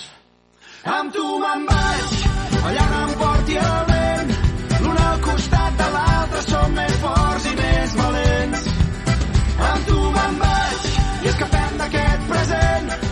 Amb 0.97 1.13
tu 1.15 1.25
me'n 1.41 1.65
vaig, 1.69 2.15
allà 2.61 2.87
on 2.89 2.97
em 2.99 3.13
porti 3.21 3.59
el 3.61 3.79
vent, 3.91 4.35
l'un 4.83 5.01
al 5.07 5.21
costat 5.29 5.79
de 5.81 5.89
l'altre 5.95 6.43
som 6.49 6.75
més 6.77 6.97
forts 7.05 7.47
i 7.51 7.55
més 7.61 7.95
valents. 8.01 8.67
Amb 9.71 9.87
tu 9.87 10.01
me'n 10.17 10.43
vaig 10.45 10.91
i 11.21 11.33
escapem 11.33 11.81
d'aquest 11.81 12.29
present 12.33 13.10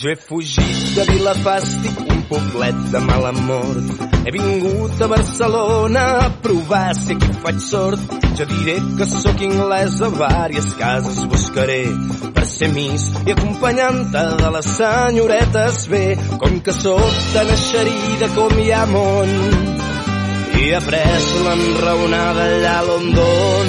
Jo 0.00 0.08
he 0.08 0.16
fugit 0.16 0.94
de 0.96 1.04
Vilafàstic, 1.10 1.98
un 2.12 2.20
poblet 2.30 2.76
de 2.92 3.00
mala 3.04 3.32
mort. 3.36 3.90
He 4.24 4.30
vingut 4.32 5.02
a 5.04 5.08
Barcelona 5.12 6.04
a 6.20 6.30
provar 6.40 6.94
si 6.96 7.12
aquí 7.12 7.34
faig 7.42 7.58
sort. 7.60 8.14
Jo 8.38 8.46
diré 8.48 8.78
que 8.96 9.06
sóc 9.10 9.44
a 9.44 10.08
vàries 10.22 10.70
cases 10.80 11.20
buscaré 11.28 11.84
per 12.32 12.46
ser 12.46 12.70
mis 12.72 13.04
i 13.26 13.34
acompanyant-te 13.36 14.24
de 14.40 14.50
les 14.56 14.72
senyoretes 14.78 15.86
bé. 15.92 16.06
Com 16.40 16.60
que 16.64 16.72
sóc 16.72 17.20
tan 17.34 17.52
eixerida 17.58 18.32
com 18.38 18.58
hi 18.58 18.70
ha 18.72 18.86
món 18.86 19.36
i 20.60 20.64
he 20.64 20.74
après 20.80 21.28
l'enraonada 21.44 22.48
allà 22.48 22.78
a 22.78 22.86
London. 22.88 23.68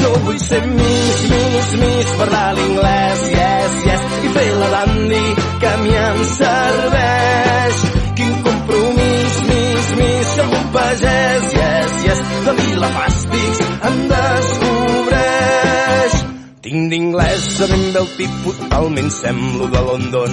Jo 0.00 0.10
vull 0.24 0.40
ser 0.40 0.62
Miss, 0.66 1.22
Miss, 1.30 1.70
Miss, 1.82 2.12
parlar 2.16 2.54
l'inglès, 2.56 3.24
yes, 3.36 3.74
yes, 3.84 3.89
fer 4.34 4.50
la 4.60 4.68
dandy 4.74 5.26
que 5.60 5.68
a 5.68 5.76
mi 5.82 5.94
em 5.96 6.20
serveix. 6.34 7.76
Quin 8.16 8.32
compromís, 8.46 9.34
Miss, 9.48 9.86
Miss, 10.00 10.26
som 10.36 10.48
un 10.58 10.66
pagès, 10.74 11.44
yes, 11.60 11.92
yes, 12.06 12.20
de 12.46 12.52
Vilafàstics 12.60 13.58
em 13.90 13.96
descobreix. 14.14 15.50
Tinc 16.70 16.90
d'inglès 16.92 17.46
a 17.64 17.66
ben 17.70 17.84
bé 17.94 18.00
el 18.02 18.10
tipus, 18.18 18.56
talment 18.70 19.10
semblo 19.10 19.64
de 19.72 19.80
London. 19.88 20.32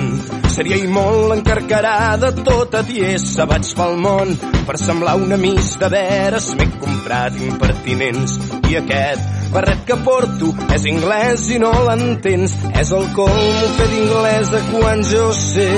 Seria 0.54 0.78
i 0.78 0.88
molt 0.91 1.34
encarcarada, 1.38 2.34
tota 2.45 2.84
tiesa 2.86 3.48
vaig 3.50 3.72
pel 3.80 3.95
món. 4.04 4.36
Per 4.68 4.78
semblar 4.82 5.16
una 5.24 5.39
miss 5.41 5.78
de 5.82 5.89
veres 5.93 6.52
m'he 6.60 6.68
comprat 6.82 7.39
impertinents. 7.48 8.38
I 8.68 8.82
aquest 8.82 9.37
barret 9.58 9.80
que 9.89 9.95
porto 10.05 10.51
és 10.76 10.84
anglès 10.91 11.47
i 11.55 11.58
no 11.62 11.72
l'entens. 11.88 12.51
És 12.78 12.91
el 12.93 13.05
colmo 13.18 13.70
fer 13.78 13.88
d'inglès 13.93 14.51
de 14.53 14.62
quan 14.70 15.01
jo 15.12 15.26
sé 15.34 15.70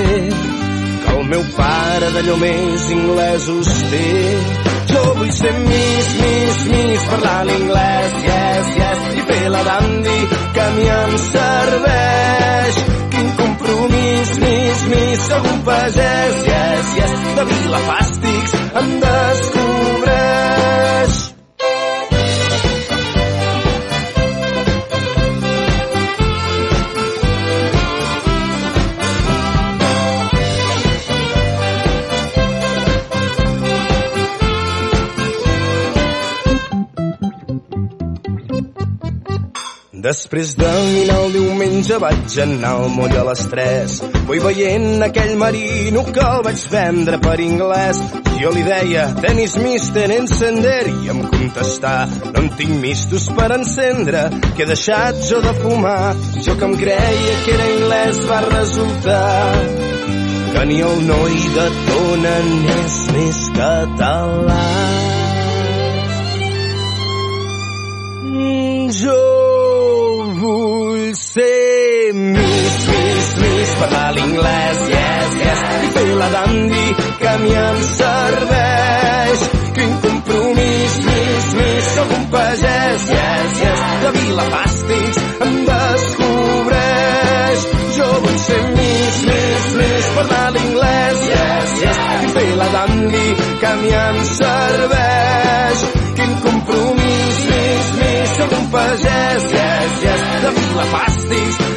que 1.04 1.14
el 1.14 1.22
meu 1.30 1.44
pare 1.56 2.10
d'allò 2.16 2.36
més 2.42 2.90
inglesos 2.96 3.70
té. 3.92 4.10
Jo 4.90 5.02
vull 5.20 5.32
ser 5.32 5.54
Miss, 5.64 6.08
Miss, 6.20 6.58
Miss, 6.74 7.08
parlar 7.12 7.40
l'inglès, 7.48 8.12
yes, 8.26 8.70
yes, 8.82 9.00
i 9.16 9.26
fer 9.30 9.44
la 9.54 9.62
dandy 9.70 10.20
que 10.56 10.62
a 10.66 10.70
mi 10.76 10.86
em 10.98 11.12
serveix. 11.30 12.74
Quin 13.14 13.28
compromís, 13.40 14.30
Miss, 14.44 14.86
Miss, 14.92 15.26
sóc 15.30 15.44
un 15.54 15.60
pagès, 15.70 16.34
yes, 16.52 16.94
yes, 17.00 17.12
de 17.38 17.48
Vilafàstics 17.54 18.52
em 18.82 18.88
descobreix. 19.06 20.00
Després 40.00 40.54
de 40.56 40.68
dinar 40.94 41.16
el 41.26 41.34
diumenge 41.34 41.96
vaig 42.00 42.36
anar 42.40 42.70
al 42.78 42.86
moll 42.94 43.12
a 43.20 43.24
les 43.26 43.42
3. 43.52 43.96
Vull 44.30 44.38
veient 44.46 45.04
aquell 45.04 45.34
marino 45.36 46.04
que 46.06 46.22
el 46.24 46.44
vaig 46.46 46.62
vendre 46.72 47.18
per 47.20 47.34
anglès. 47.44 48.00
Jo 48.40 48.52
li 48.54 48.62
deia, 48.64 49.02
tenis 49.20 49.58
mister 49.60 50.06
encender, 50.16 50.86
i 50.88 51.12
em 51.12 51.20
contestà, 51.34 51.92
no 52.30 52.32
en 52.40 52.48
tinc 52.56 52.80
mistos 52.80 53.28
per 53.36 53.50
encendre, 53.58 54.22
que 54.56 54.64
he 54.64 54.70
deixat 54.70 55.20
jo 55.28 55.42
de 55.44 55.52
fumar. 55.60 56.14
Jo 56.46 56.56
que 56.56 56.70
em 56.70 56.76
creia 56.80 57.36
que 57.44 57.56
era 57.58 57.68
anglès 57.74 58.22
va 58.30 58.40
resultar 58.46 59.34
que 60.54 60.64
ni 60.70 60.80
el 60.86 61.04
noi 61.10 61.36
de 61.58 61.66
Tona 61.90 62.36
n'és 62.48 62.96
més 63.18 63.42
català. 63.60 64.62
Mm, 68.30 68.88
Jo 69.02 69.19
parlar 73.80 74.12
l'inglès, 74.16 74.78
yes, 74.92 75.36
yes, 75.40 75.60
i 75.86 75.90
fer 75.94 76.08
la 76.20 76.28
dandy 76.34 76.86
que 77.20 77.28
a 77.28 77.36
mi 77.42 77.52
em 77.64 77.78
serveix. 77.90 79.44
Quin 79.76 79.92
compromís, 80.04 80.96
Miss, 81.06 81.46
Miss, 81.58 81.88
sóc 81.96 82.12
un 82.18 82.26
pagès, 82.34 83.06
yes, 83.14 83.60
yes, 83.64 83.84
de 84.02 84.10
Vilafàstics 84.18 85.20
em 85.46 85.56
descobreix. 85.70 87.64
Jo 87.96 88.10
vull 88.26 88.38
ser 88.44 88.60
Miss, 88.76 89.22
Miss, 89.30 89.70
Miss, 89.80 90.10
parlar 90.18 90.46
l'inglès, 90.58 91.24
yes, 91.32 91.74
yes, 91.86 92.04
i 92.26 92.32
fer 92.36 92.48
la 92.60 92.68
dandy 92.76 93.26
que 93.62 93.70
a 93.72 93.74
mi 93.82 93.96
em 94.04 94.22
serveix. 94.34 95.86
Quin 96.20 96.36
compromís, 96.46 97.42
Miss, 97.50 97.92
Miss, 98.02 98.36
sóc 98.42 98.56
un 98.60 98.70
pagès, 98.76 99.50
yes, 99.56 100.00
yes, 100.06 100.26
de 100.44 100.56
Vilafàstics 100.60 101.69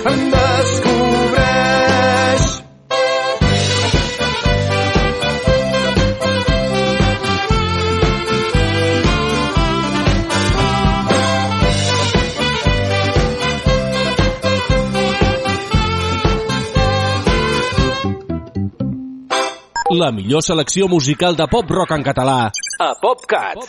La 20.04 20.12
millor 20.12 20.41
selecció 20.43 20.89
musical 20.91 21.38
de 21.39 21.45
pop-rock 21.47 21.93
en 21.95 22.01
català 22.04 22.49
a 22.84 22.88
PopCat. 22.99 23.60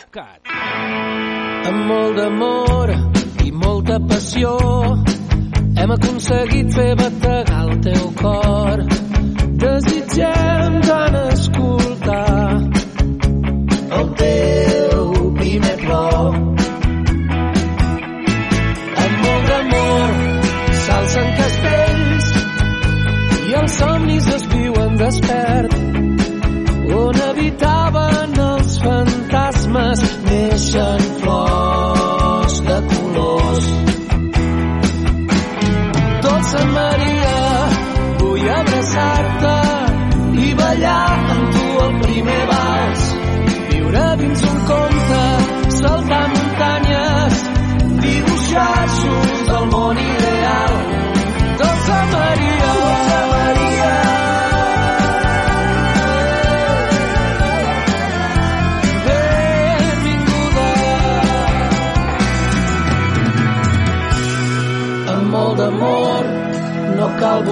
Amb 1.69 1.85
molt 1.87 2.17
d'amor 2.17 2.91
i 3.45 3.53
molta 3.55 4.01
passió 4.09 4.51
hem 5.79 5.93
aconseguit 5.95 6.73
fer 6.75 6.89
bategar 6.99 7.61
el 7.61 7.71
teu 7.85 8.09
cor. 8.19 8.83
Desitgem 9.63 10.75
tant 10.89 11.15
escoltar 11.21 12.51
el 14.01 14.11
teu 14.19 15.31
primer 15.39 15.77
plor. 15.85 16.35
Amb 19.05 19.15
molt 19.23 19.47
d'amor 19.53 20.19
s'alcen 20.83 21.31
castells 21.39 22.29
i 23.39 23.57
els 23.63 23.79
somnis 23.79 24.29
es 24.35 24.47
viuen 24.57 24.99
despert 25.05 25.74
pressure 30.55 31.14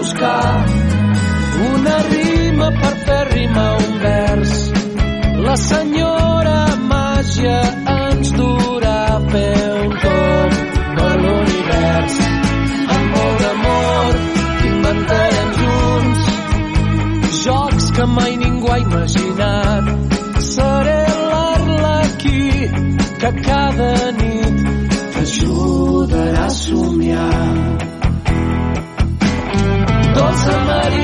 buscar 0.04 0.66
una 1.74 1.98
rima 2.12 2.68
per 2.82 2.96
fer 3.06 3.24
rimar 3.32 3.72
un 3.84 3.94
vers. 4.04 4.54
La 5.46 5.56
senyora 5.56 6.58
màgia 6.92 7.60
ens 7.94 8.32
durà 8.40 8.98
a 9.14 9.20
fer 9.32 9.62
un 9.84 9.94
tomb 10.04 10.58
per 10.98 11.14
l'univers. 11.22 12.18
Amb 12.96 13.06
molt 13.16 13.46
d'amor 13.46 14.20
inventarem 14.72 15.56
junts 15.62 16.28
jocs 17.46 17.90
que 18.00 18.10
mai 18.18 18.36
ningú 18.44 18.74
ha 18.74 18.80
imaginat. 18.84 19.90
Seré 20.50 21.00
l'arlequí 21.32 22.44
que 23.24 23.34
cada 23.48 23.96
nit 24.20 24.68
t'ajudarà 25.16 26.46
a 26.52 26.54
somiar. 26.60 27.83
somebody 30.32 31.03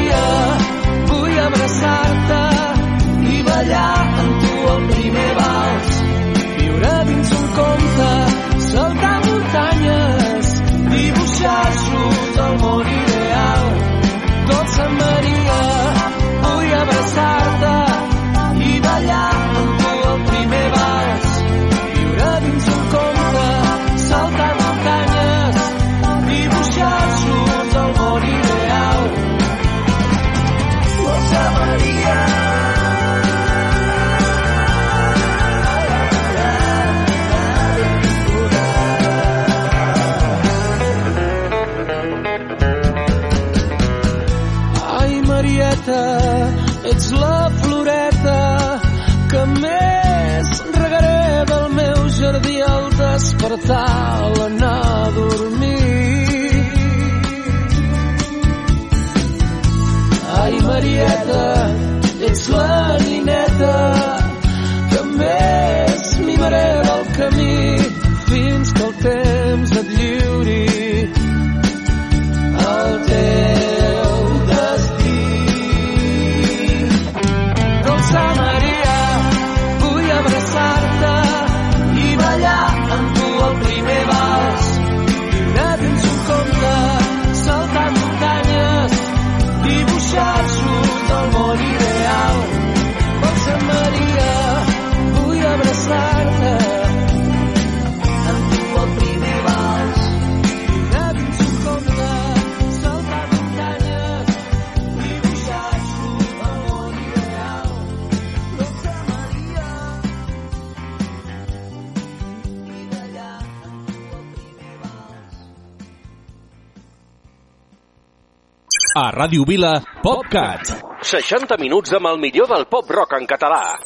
A 118.97 119.11
Ràdio 119.13 119.43
Vila, 119.45 119.75
PopCat. 120.01 120.71
60 121.05 121.57
minuts 121.61 121.93
amb 121.93 122.09
el 122.09 122.17
millor 122.17 122.47
del 122.49 122.63
pop 122.65 122.89
rock 122.89 123.13
en 123.19 123.27
català. 123.29 123.77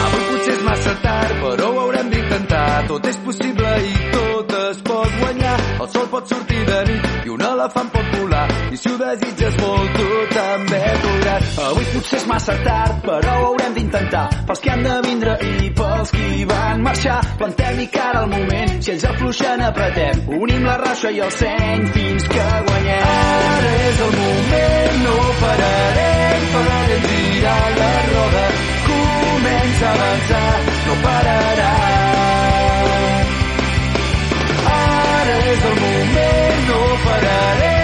Avui 0.00 0.24
potser 0.30 0.54
és 0.54 0.64
massa 0.64 0.96
tard, 1.04 1.36
però 1.44 1.68
ho 1.68 1.80
haurem 1.82 2.08
d'intentar. 2.08 2.86
Tot 2.88 3.12
és 3.12 3.20
possible 3.26 3.76
i 3.84 3.94
tot 4.16 4.56
es 4.62 4.80
pot 4.88 5.20
guanyar. 5.20 5.58
El 5.76 5.92
sol 5.92 6.08
pot 6.16 6.32
sortir 6.32 6.64
de 6.72 6.83
Avui 11.64 11.84
potser 11.94 12.18
és 12.18 12.24
massa 12.28 12.54
tard, 12.60 12.98
però 13.06 13.34
ho 13.40 13.44
haurem 13.48 13.72
d'intentar. 13.76 14.24
Pels 14.48 14.60
que 14.60 14.70
han 14.72 14.82
de 14.84 14.96
vindre 15.06 15.36
i 15.48 15.70
pels 15.78 16.10
qui 16.12 16.44
van 16.50 16.82
marxar. 16.84 17.20
Plantem-hi 17.40 17.86
cara 17.94 18.20
al 18.24 18.28
moment, 18.32 18.74
si 18.84 18.92
ells 18.92 19.06
afluixen 19.08 19.62
apretem. 19.64 20.20
Unim 20.40 20.66
la 20.68 20.74
raixa 20.82 21.12
i 21.14 21.22
el 21.24 21.32
seny 21.38 21.86
fins 21.94 22.26
que 22.34 22.48
guanyem. 22.66 23.06
Ara 23.12 23.70
és 23.86 24.02
el 24.08 24.12
moment, 24.18 24.98
no 25.06 25.16
pararem, 25.40 26.44
farem 26.56 27.06
girar 27.14 27.62
la 27.78 27.92
roda. 28.10 28.44
Comença 28.90 29.86
a 29.88 29.94
avançar, 29.94 30.52
no 30.88 30.98
pararà. 31.06 31.72
Ara 34.74 35.40
és 35.54 35.66
el 35.72 35.80
moment, 35.86 36.62
no 36.68 36.82
pararem, 37.08 37.83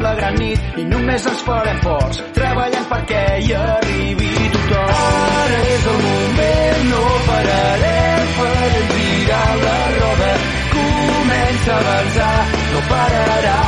la 0.00 0.14
gran 0.14 0.34
nit 0.40 0.78
i 0.80 0.84
només 0.88 1.26
ens 1.30 1.42
farem 1.46 1.78
forts. 1.84 2.20
Treballant 2.36 2.86
perquè 2.90 3.24
hi 3.44 3.52
arribi 3.60 4.30
tothom. 4.54 4.92
Ara 4.96 5.60
és 5.74 5.86
el 5.92 6.00
moment, 6.06 6.84
no 6.90 7.02
pararem 7.28 8.30
per 8.38 8.70
girar 8.92 9.50
la 9.64 9.78
roda. 9.96 10.30
Comença 10.74 11.74
a 11.74 11.80
avançar, 11.80 12.38
no 12.72 12.80
pararà. 12.92 13.58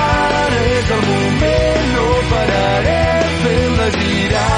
Ara 0.00 0.60
és 0.78 0.92
el 0.98 1.04
moment, 1.10 1.88
no 1.96 2.08
pararem 2.34 3.32
fent-la 3.44 3.88
girar. 3.98 4.50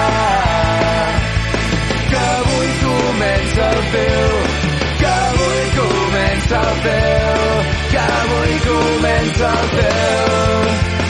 Que 2.11 2.25
avui 2.33 2.73
comença 2.87 3.71
el 3.77 3.85
teu, 3.97 4.35
que 5.03 5.13
avui 5.13 5.63
comença 5.79 6.65
el 6.67 6.83
teu, 6.89 7.32
que 7.93 7.99
avui 7.99 8.59
comença 8.67 9.53
el 9.53 9.71
teu. 9.77 11.02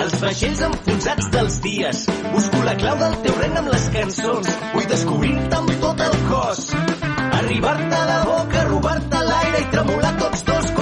Els 0.00 0.14
vaixells 0.22 0.60
enfonsats 0.68 1.28
dels 1.34 1.58
dies. 1.64 2.04
Busco 2.32 2.62
la 2.66 2.74
clau 2.80 2.96
del 3.02 3.16
teu 3.26 3.34
regne 3.40 3.60
amb 3.62 3.72
les 3.74 3.88
cançons. 3.96 4.52
Vull 4.74 4.88
descobrir-te 4.92 5.58
amb 5.58 5.74
tot 5.84 6.04
el 6.06 6.16
cos. 6.30 6.62
Arribar-te 7.40 7.98
a 7.98 8.06
la 8.12 8.20
boca, 8.28 8.64
robar-te 8.70 9.26
l'aire 9.28 9.60
i 9.66 9.68
tremolar 9.74 10.14
tots 10.22 10.46
dos 10.48 10.72
com 10.78 10.81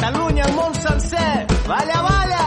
Catalunya 0.00 0.44
al 0.44 0.52
món 0.54 0.74
sencer, 0.74 1.46
balla, 1.68 2.00
balla. 2.00 2.39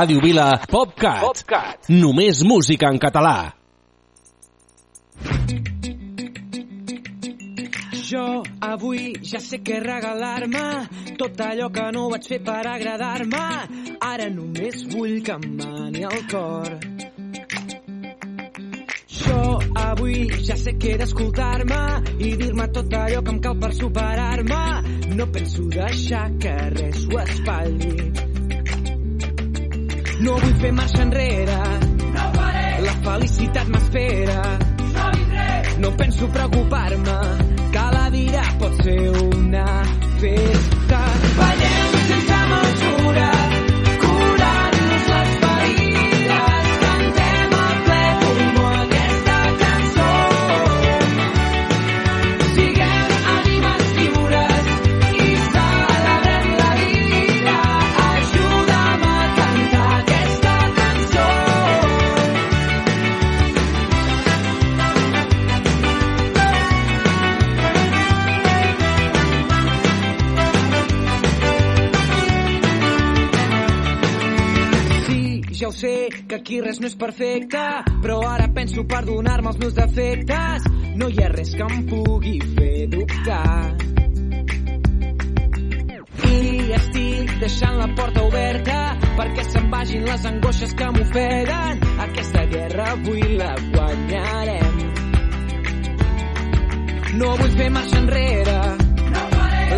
Ràdio 0.00 0.20
Vila, 0.24 0.56
PopCat. 0.64 1.20
PopCat. 1.20 1.88
Només 1.92 2.38
música 2.40 2.88
en 2.88 2.96
català. 2.96 3.52
Jo 8.08 8.22
avui 8.64 9.10
ja 9.30 9.40
sé 9.44 9.58
què 9.60 9.76
regalar-me 9.84 10.62
tot 11.20 11.42
allò 11.44 11.68
que 11.74 11.84
no 11.92 12.06
vaig 12.14 12.30
fer 12.30 12.38
per 12.46 12.62
agradar-me. 12.70 13.42
Ara 14.08 14.30
només 14.38 14.86
vull 14.94 15.20
que 15.26 15.36
em 15.36 15.44
mani 15.60 16.06
el 16.08 16.24
cor. 16.32 16.72
Jo 19.20 19.44
avui 19.84 20.24
ja 20.48 20.56
sé 20.64 20.78
que 20.80 20.94
he 20.94 21.02
d'escoltar-me 21.04 21.82
i 22.16 22.32
dir-me 22.40 22.70
tot 22.72 22.98
allò 23.04 23.20
que 23.20 23.36
em 23.36 23.44
cal 23.50 23.60
per 23.66 23.72
superar-me. 23.82 24.64
No 25.12 25.28
penso 25.36 25.68
deixar 25.76 26.26
que 26.40 26.56
res 26.80 27.04
ho 27.04 27.24
espatlli. 27.28 28.29
No 30.20 30.36
vull 30.40 30.56
fer 30.60 30.70
marxa 30.76 31.02
enrere. 31.06 31.58
No 32.16 32.26
faré. 32.36 32.64
La 32.86 32.94
felicitat 33.06 33.70
m'espera. 33.72 34.40
No 34.92 35.06
vindré. 35.16 35.46
No 35.84 35.92
penso 36.02 36.28
preocupar-me. 36.34 37.19
Aquí 76.50 76.60
res 76.66 76.80
no 76.82 76.88
és 76.88 76.96
perfecte, 76.98 77.60
però 78.02 78.16
ara 78.26 78.48
penso 78.50 78.82
per 78.90 79.04
donar-me 79.06 79.52
els 79.52 79.58
meus 79.60 79.74
defectes. 79.76 80.64
No 80.98 81.06
hi 81.06 81.20
ha 81.22 81.28
res 81.30 81.52
que 81.54 81.62
em 81.62 81.84
pugui 81.86 82.40
fer 82.56 82.88
dubtar. 82.90 83.76
I 86.26 86.72
estic 86.74 87.30
deixant 87.44 87.78
la 87.78 87.86
porta 87.94 88.24
oberta 88.26 88.80
perquè 89.20 89.44
se'n 89.46 89.68
vagin 89.70 90.02
les 90.08 90.26
angoixes 90.32 90.74
que 90.74 90.90
m'ofeguen. 90.96 91.86
Aquesta 92.08 92.44
guerra 92.50 92.88
avui 92.96 93.22
la 93.38 93.52
guanyarem. 93.68 94.82
No 97.20 97.30
vull 97.44 97.56
fer 97.62 97.70
marxa 97.78 98.02
enrere. 98.02 98.58
No 99.14 99.24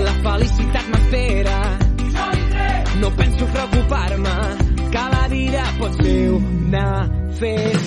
La 0.08 0.16
felicitat 0.24 0.88
m'espera. 0.88 1.60
No 3.04 3.12
penso 3.20 3.52
preocupar-me. 3.58 4.36
Cada 4.92 5.28
dia 5.28 5.68
pot 5.78 6.00
ser 6.00 6.51
una 7.42 7.81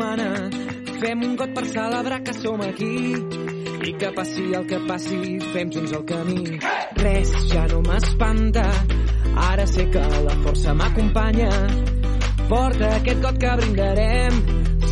setmana 0.00 0.50
Fem 1.00 1.22
un 1.24 1.36
got 1.36 1.52
per 1.54 1.64
celebrar 1.66 2.20
que 2.24 2.32
som 2.34 2.60
aquí 2.60 3.16
i 3.88 3.92
que 3.96 4.10
passi 4.12 4.42
el 4.52 4.66
que 4.68 4.78
passi, 4.86 5.38
fem 5.54 5.70
junts 5.72 5.92
el 5.96 6.02
camí. 6.04 6.58
Res 7.00 7.30
ja 7.48 7.62
no 7.70 7.80
m'espanta, 7.86 8.66
ara 9.48 9.64
sé 9.66 9.86
que 9.88 10.02
la 10.26 10.34
força 10.44 10.74
m'acompanya. 10.76 11.48
Porta 12.50 12.90
aquest 12.98 13.22
got 13.24 13.38
que 13.40 13.54
brindarem, 13.62 14.42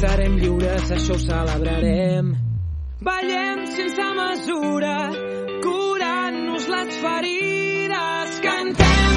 serem 0.00 0.38
lliures, 0.40 0.88
això 0.96 1.18
ho 1.18 1.20
celebrarem. 1.26 2.32
Ballem 3.04 3.66
sense 3.74 4.09
mesura, 4.22 4.96
curant-nos 5.66 6.72
les 6.72 6.96
ferides, 7.04 8.40
cantem 8.48 9.07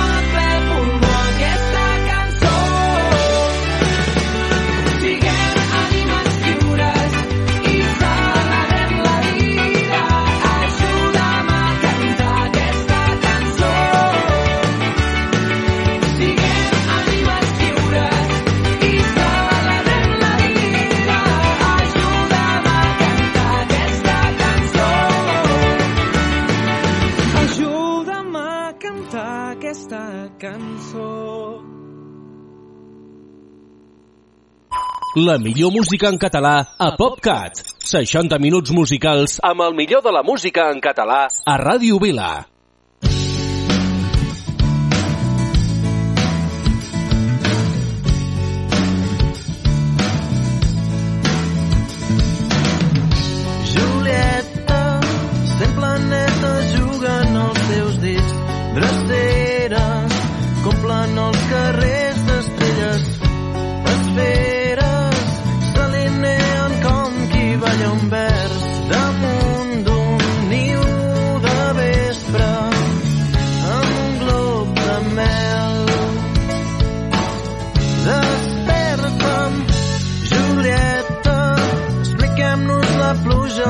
La 35.14 35.38
millor 35.38 35.74
música 35.74 36.08
en 36.08 36.16
català 36.16 36.54
a 36.80 36.86
PopCat. 36.96 37.58
60 37.84 38.38
minuts 38.40 38.72
musicals 38.72 39.42
amb 39.44 39.60
el 39.66 39.74
millor 39.76 40.00
de 40.06 40.12
la 40.16 40.24
música 40.24 40.70
en 40.72 40.80
català 40.80 41.28
a 41.28 41.56
Ràdio 41.60 42.00
Vila. 42.00 42.46
Julieta, 53.74 54.84
sent 55.58 55.76
planeta 55.76 56.54
juguen 56.78 57.42
els 57.48 57.66
teus 57.74 58.00
dits. 58.06 58.38
Dreceres, 58.80 60.22
complen 60.64 61.20
els 61.28 61.44
carrers 61.52 62.01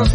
els 0.01 0.13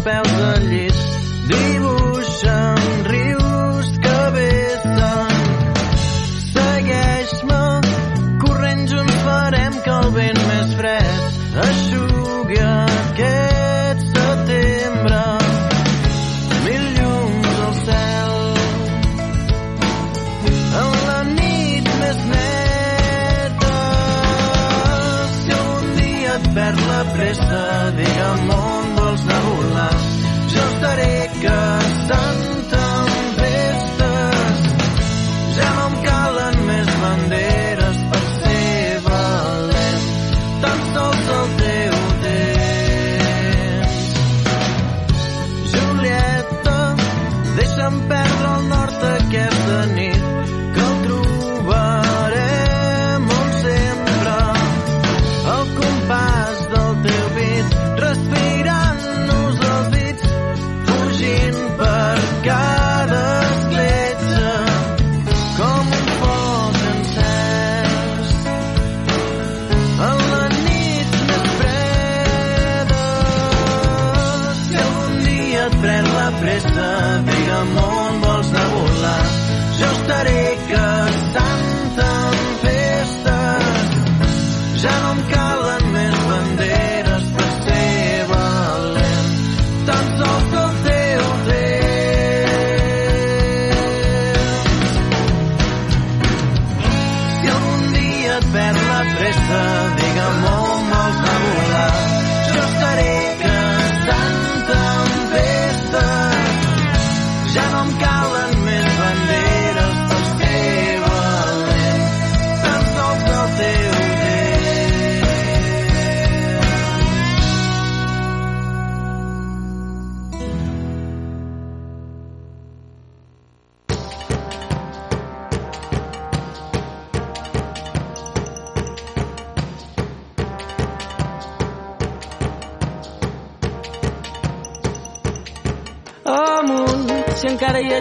some 107.77 107.99
guy 107.99 108.26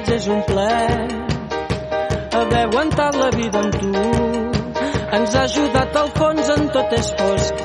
ets 0.06 0.14
és 0.14 0.26
un 0.28 0.42
plaer 0.46 1.08
haver 2.38 2.62
aguantat 2.66 3.16
la 3.16 3.30
vida 3.30 3.58
amb 3.58 3.78
tu. 3.80 3.92
Ens 5.16 5.34
ha 5.34 5.42
ajudat 5.42 5.96
al 5.96 6.10
fons 6.18 6.50
en 6.54 6.68
tot 6.74 6.92
és 6.98 7.08
fosc. 7.18 7.64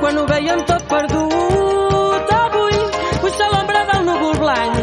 Quan 0.00 0.18
ho 0.18 0.24
veiem 0.28 0.60
tot 0.68 0.86
perdut 0.92 2.32
avui 2.36 2.78
vull 3.22 3.34
celebrar 3.40 3.82
del 3.90 4.06
núvol 4.10 4.38
blanc. 4.44 4.78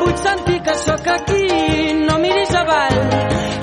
Vull 0.00 0.16
sentir 0.24 0.58
que 0.62 0.78
sóc 0.86 1.12
aquí 1.18 1.44
no 2.06 2.18
miris 2.24 2.56
avall 2.62 2.98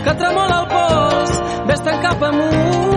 que 0.06 0.18
tremola 0.24 0.62
el 0.62 0.72
pols 0.78 1.38
vés-te'n 1.72 2.02
cap 2.08 2.32
amunt. 2.32 2.91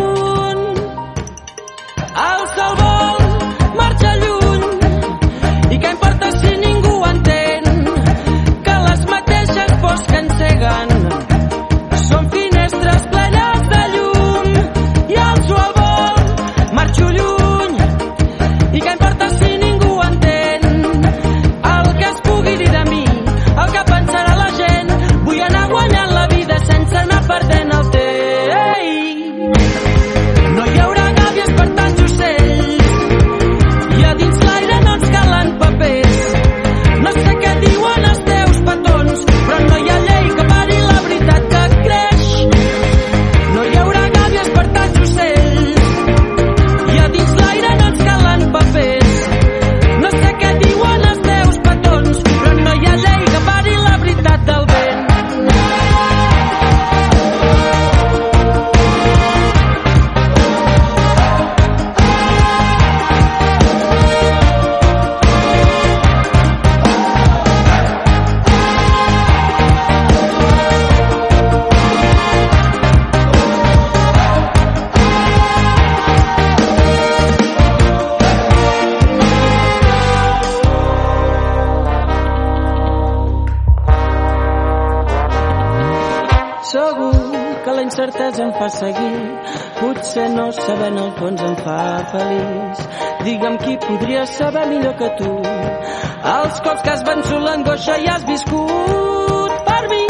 Seguir. 88.79 89.23
Potser 89.81 90.29
no 90.31 90.51
saber 90.53 90.91
en 90.93 90.99
el 91.05 91.13
fons 91.19 91.43
em 91.49 91.57
fa 91.65 91.81
feliç. 92.13 92.83
Digue'm 93.25 93.59
qui 93.63 93.77
podria 93.87 94.27
saber 94.27 94.67
millor 94.73 94.97
que 95.01 95.11
tu. 95.21 95.33
Els 96.35 96.61
cops 96.67 96.83
que 96.83 96.93
has 96.95 97.05
vençut 97.09 97.43
l'angoixa 97.47 97.99
i 98.03 98.11
has 98.11 98.27
viscut 98.29 99.57
per 99.69 99.83
mi. 99.93 100.05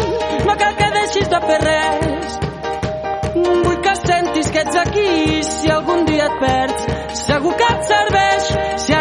No 0.49 0.57
cal 0.63 0.77
que 0.81 0.91
deixis 0.99 1.31
de 1.33 1.41
fer 1.47 1.61
res. 1.65 2.39
Vull 3.35 3.81
que 3.87 3.95
sentis 4.01 4.51
que 4.55 4.63
ets 4.67 4.81
aquí 4.85 5.43
si 5.51 5.73
algun 5.77 6.05
dia 6.11 6.29
et 6.31 6.39
perds. 6.43 6.93
Segur 7.25 7.55
que 7.61 7.73
et 7.77 7.89
serveix 7.91 8.53
si 8.87 8.94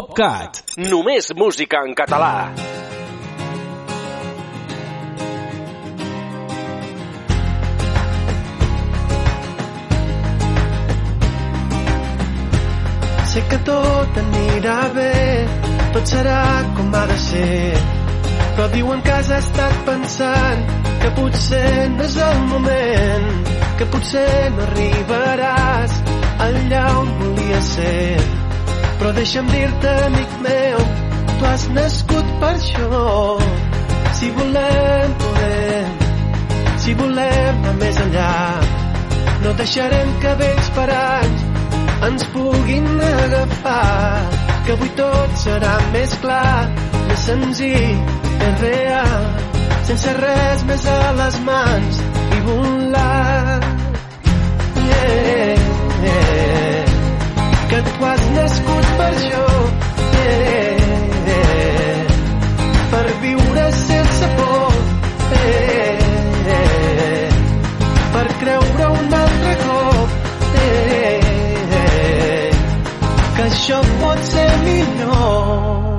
PopCat. 0.00 0.60
Només 0.80 1.26
música 1.36 1.82
en 1.84 1.92
català. 1.92 2.48
Sé 13.30 13.44
que 13.50 13.60
tot 13.68 14.20
anirà 14.24 14.78
bé, 14.96 15.12
tot 15.92 16.08
serà 16.14 16.40
com 16.78 16.96
ha 16.96 17.06
de 17.12 17.20
ser. 17.28 17.76
Però 18.56 18.72
diuen 18.72 19.04
que 19.04 19.16
has 19.18 19.30
estat 19.42 19.80
pensant 19.92 20.68
que 21.04 21.14
potser 21.20 21.88
no 21.98 22.08
és 22.08 22.20
el 22.32 22.44
moment, 22.56 23.32
que 23.76 23.92
potser 23.92 24.28
no 24.56 24.68
arribaràs 24.70 26.04
allà 26.48 26.86
on 27.04 27.18
volies 27.20 27.74
ser. 27.76 28.39
Però 29.00 29.12
deixa'm 29.16 29.46
dir-te, 29.48 29.92
amic 30.06 30.32
meu, 30.44 30.80
tu 31.38 31.44
has 31.48 31.62
nascut 31.72 32.32
per 32.40 32.50
això. 32.52 33.38
Si 34.18 34.28
volem, 34.36 35.14
podem, 35.22 35.94
si 36.82 36.96
volem 36.98 37.62
anar 37.62 37.72
més 37.78 38.00
enllà, 38.04 38.34
no 39.40 39.54
deixarem 39.56 40.12
que 40.20 40.34
vells 40.42 40.68
parats 40.76 41.46
ens 42.10 42.26
puguin 42.34 42.90
agafar, 43.06 44.20
que 44.66 44.76
avui 44.76 44.92
tot 45.00 45.36
serà 45.46 45.74
més 45.94 46.16
clar, 46.20 46.68
més 47.08 47.24
senzill, 47.24 48.02
més 48.42 48.64
real, 48.66 49.28
sense 49.88 50.16
res 50.20 50.66
més 50.72 50.84
a 50.96 50.98
les 51.22 51.40
mans 51.48 52.02
i 52.36 52.42
volar. 52.50 53.60
Yeah, 54.90 55.56
yeah, 56.04 56.29
que 57.70 57.80
tu 57.82 58.04
has 58.04 58.22
nascut 58.34 58.86
per 58.98 59.14
jo. 59.30 59.44
Eh, 60.20 60.76
eh, 61.26 61.34
eh, 61.34 62.06
per 62.90 63.06
viure 63.22 63.66
sense 63.72 64.30
por. 64.38 64.72
Eh, 65.42 65.98
eh, 66.56 67.28
per 68.14 68.26
creure 68.40 68.88
un 69.02 69.14
altre 69.20 69.54
cop. 69.66 70.08
Eh, 70.64 71.20
eh, 71.82 72.50
que 73.36 73.46
això 73.46 73.80
pot 74.02 74.26
ser 74.32 74.50
millor. 74.66 75.89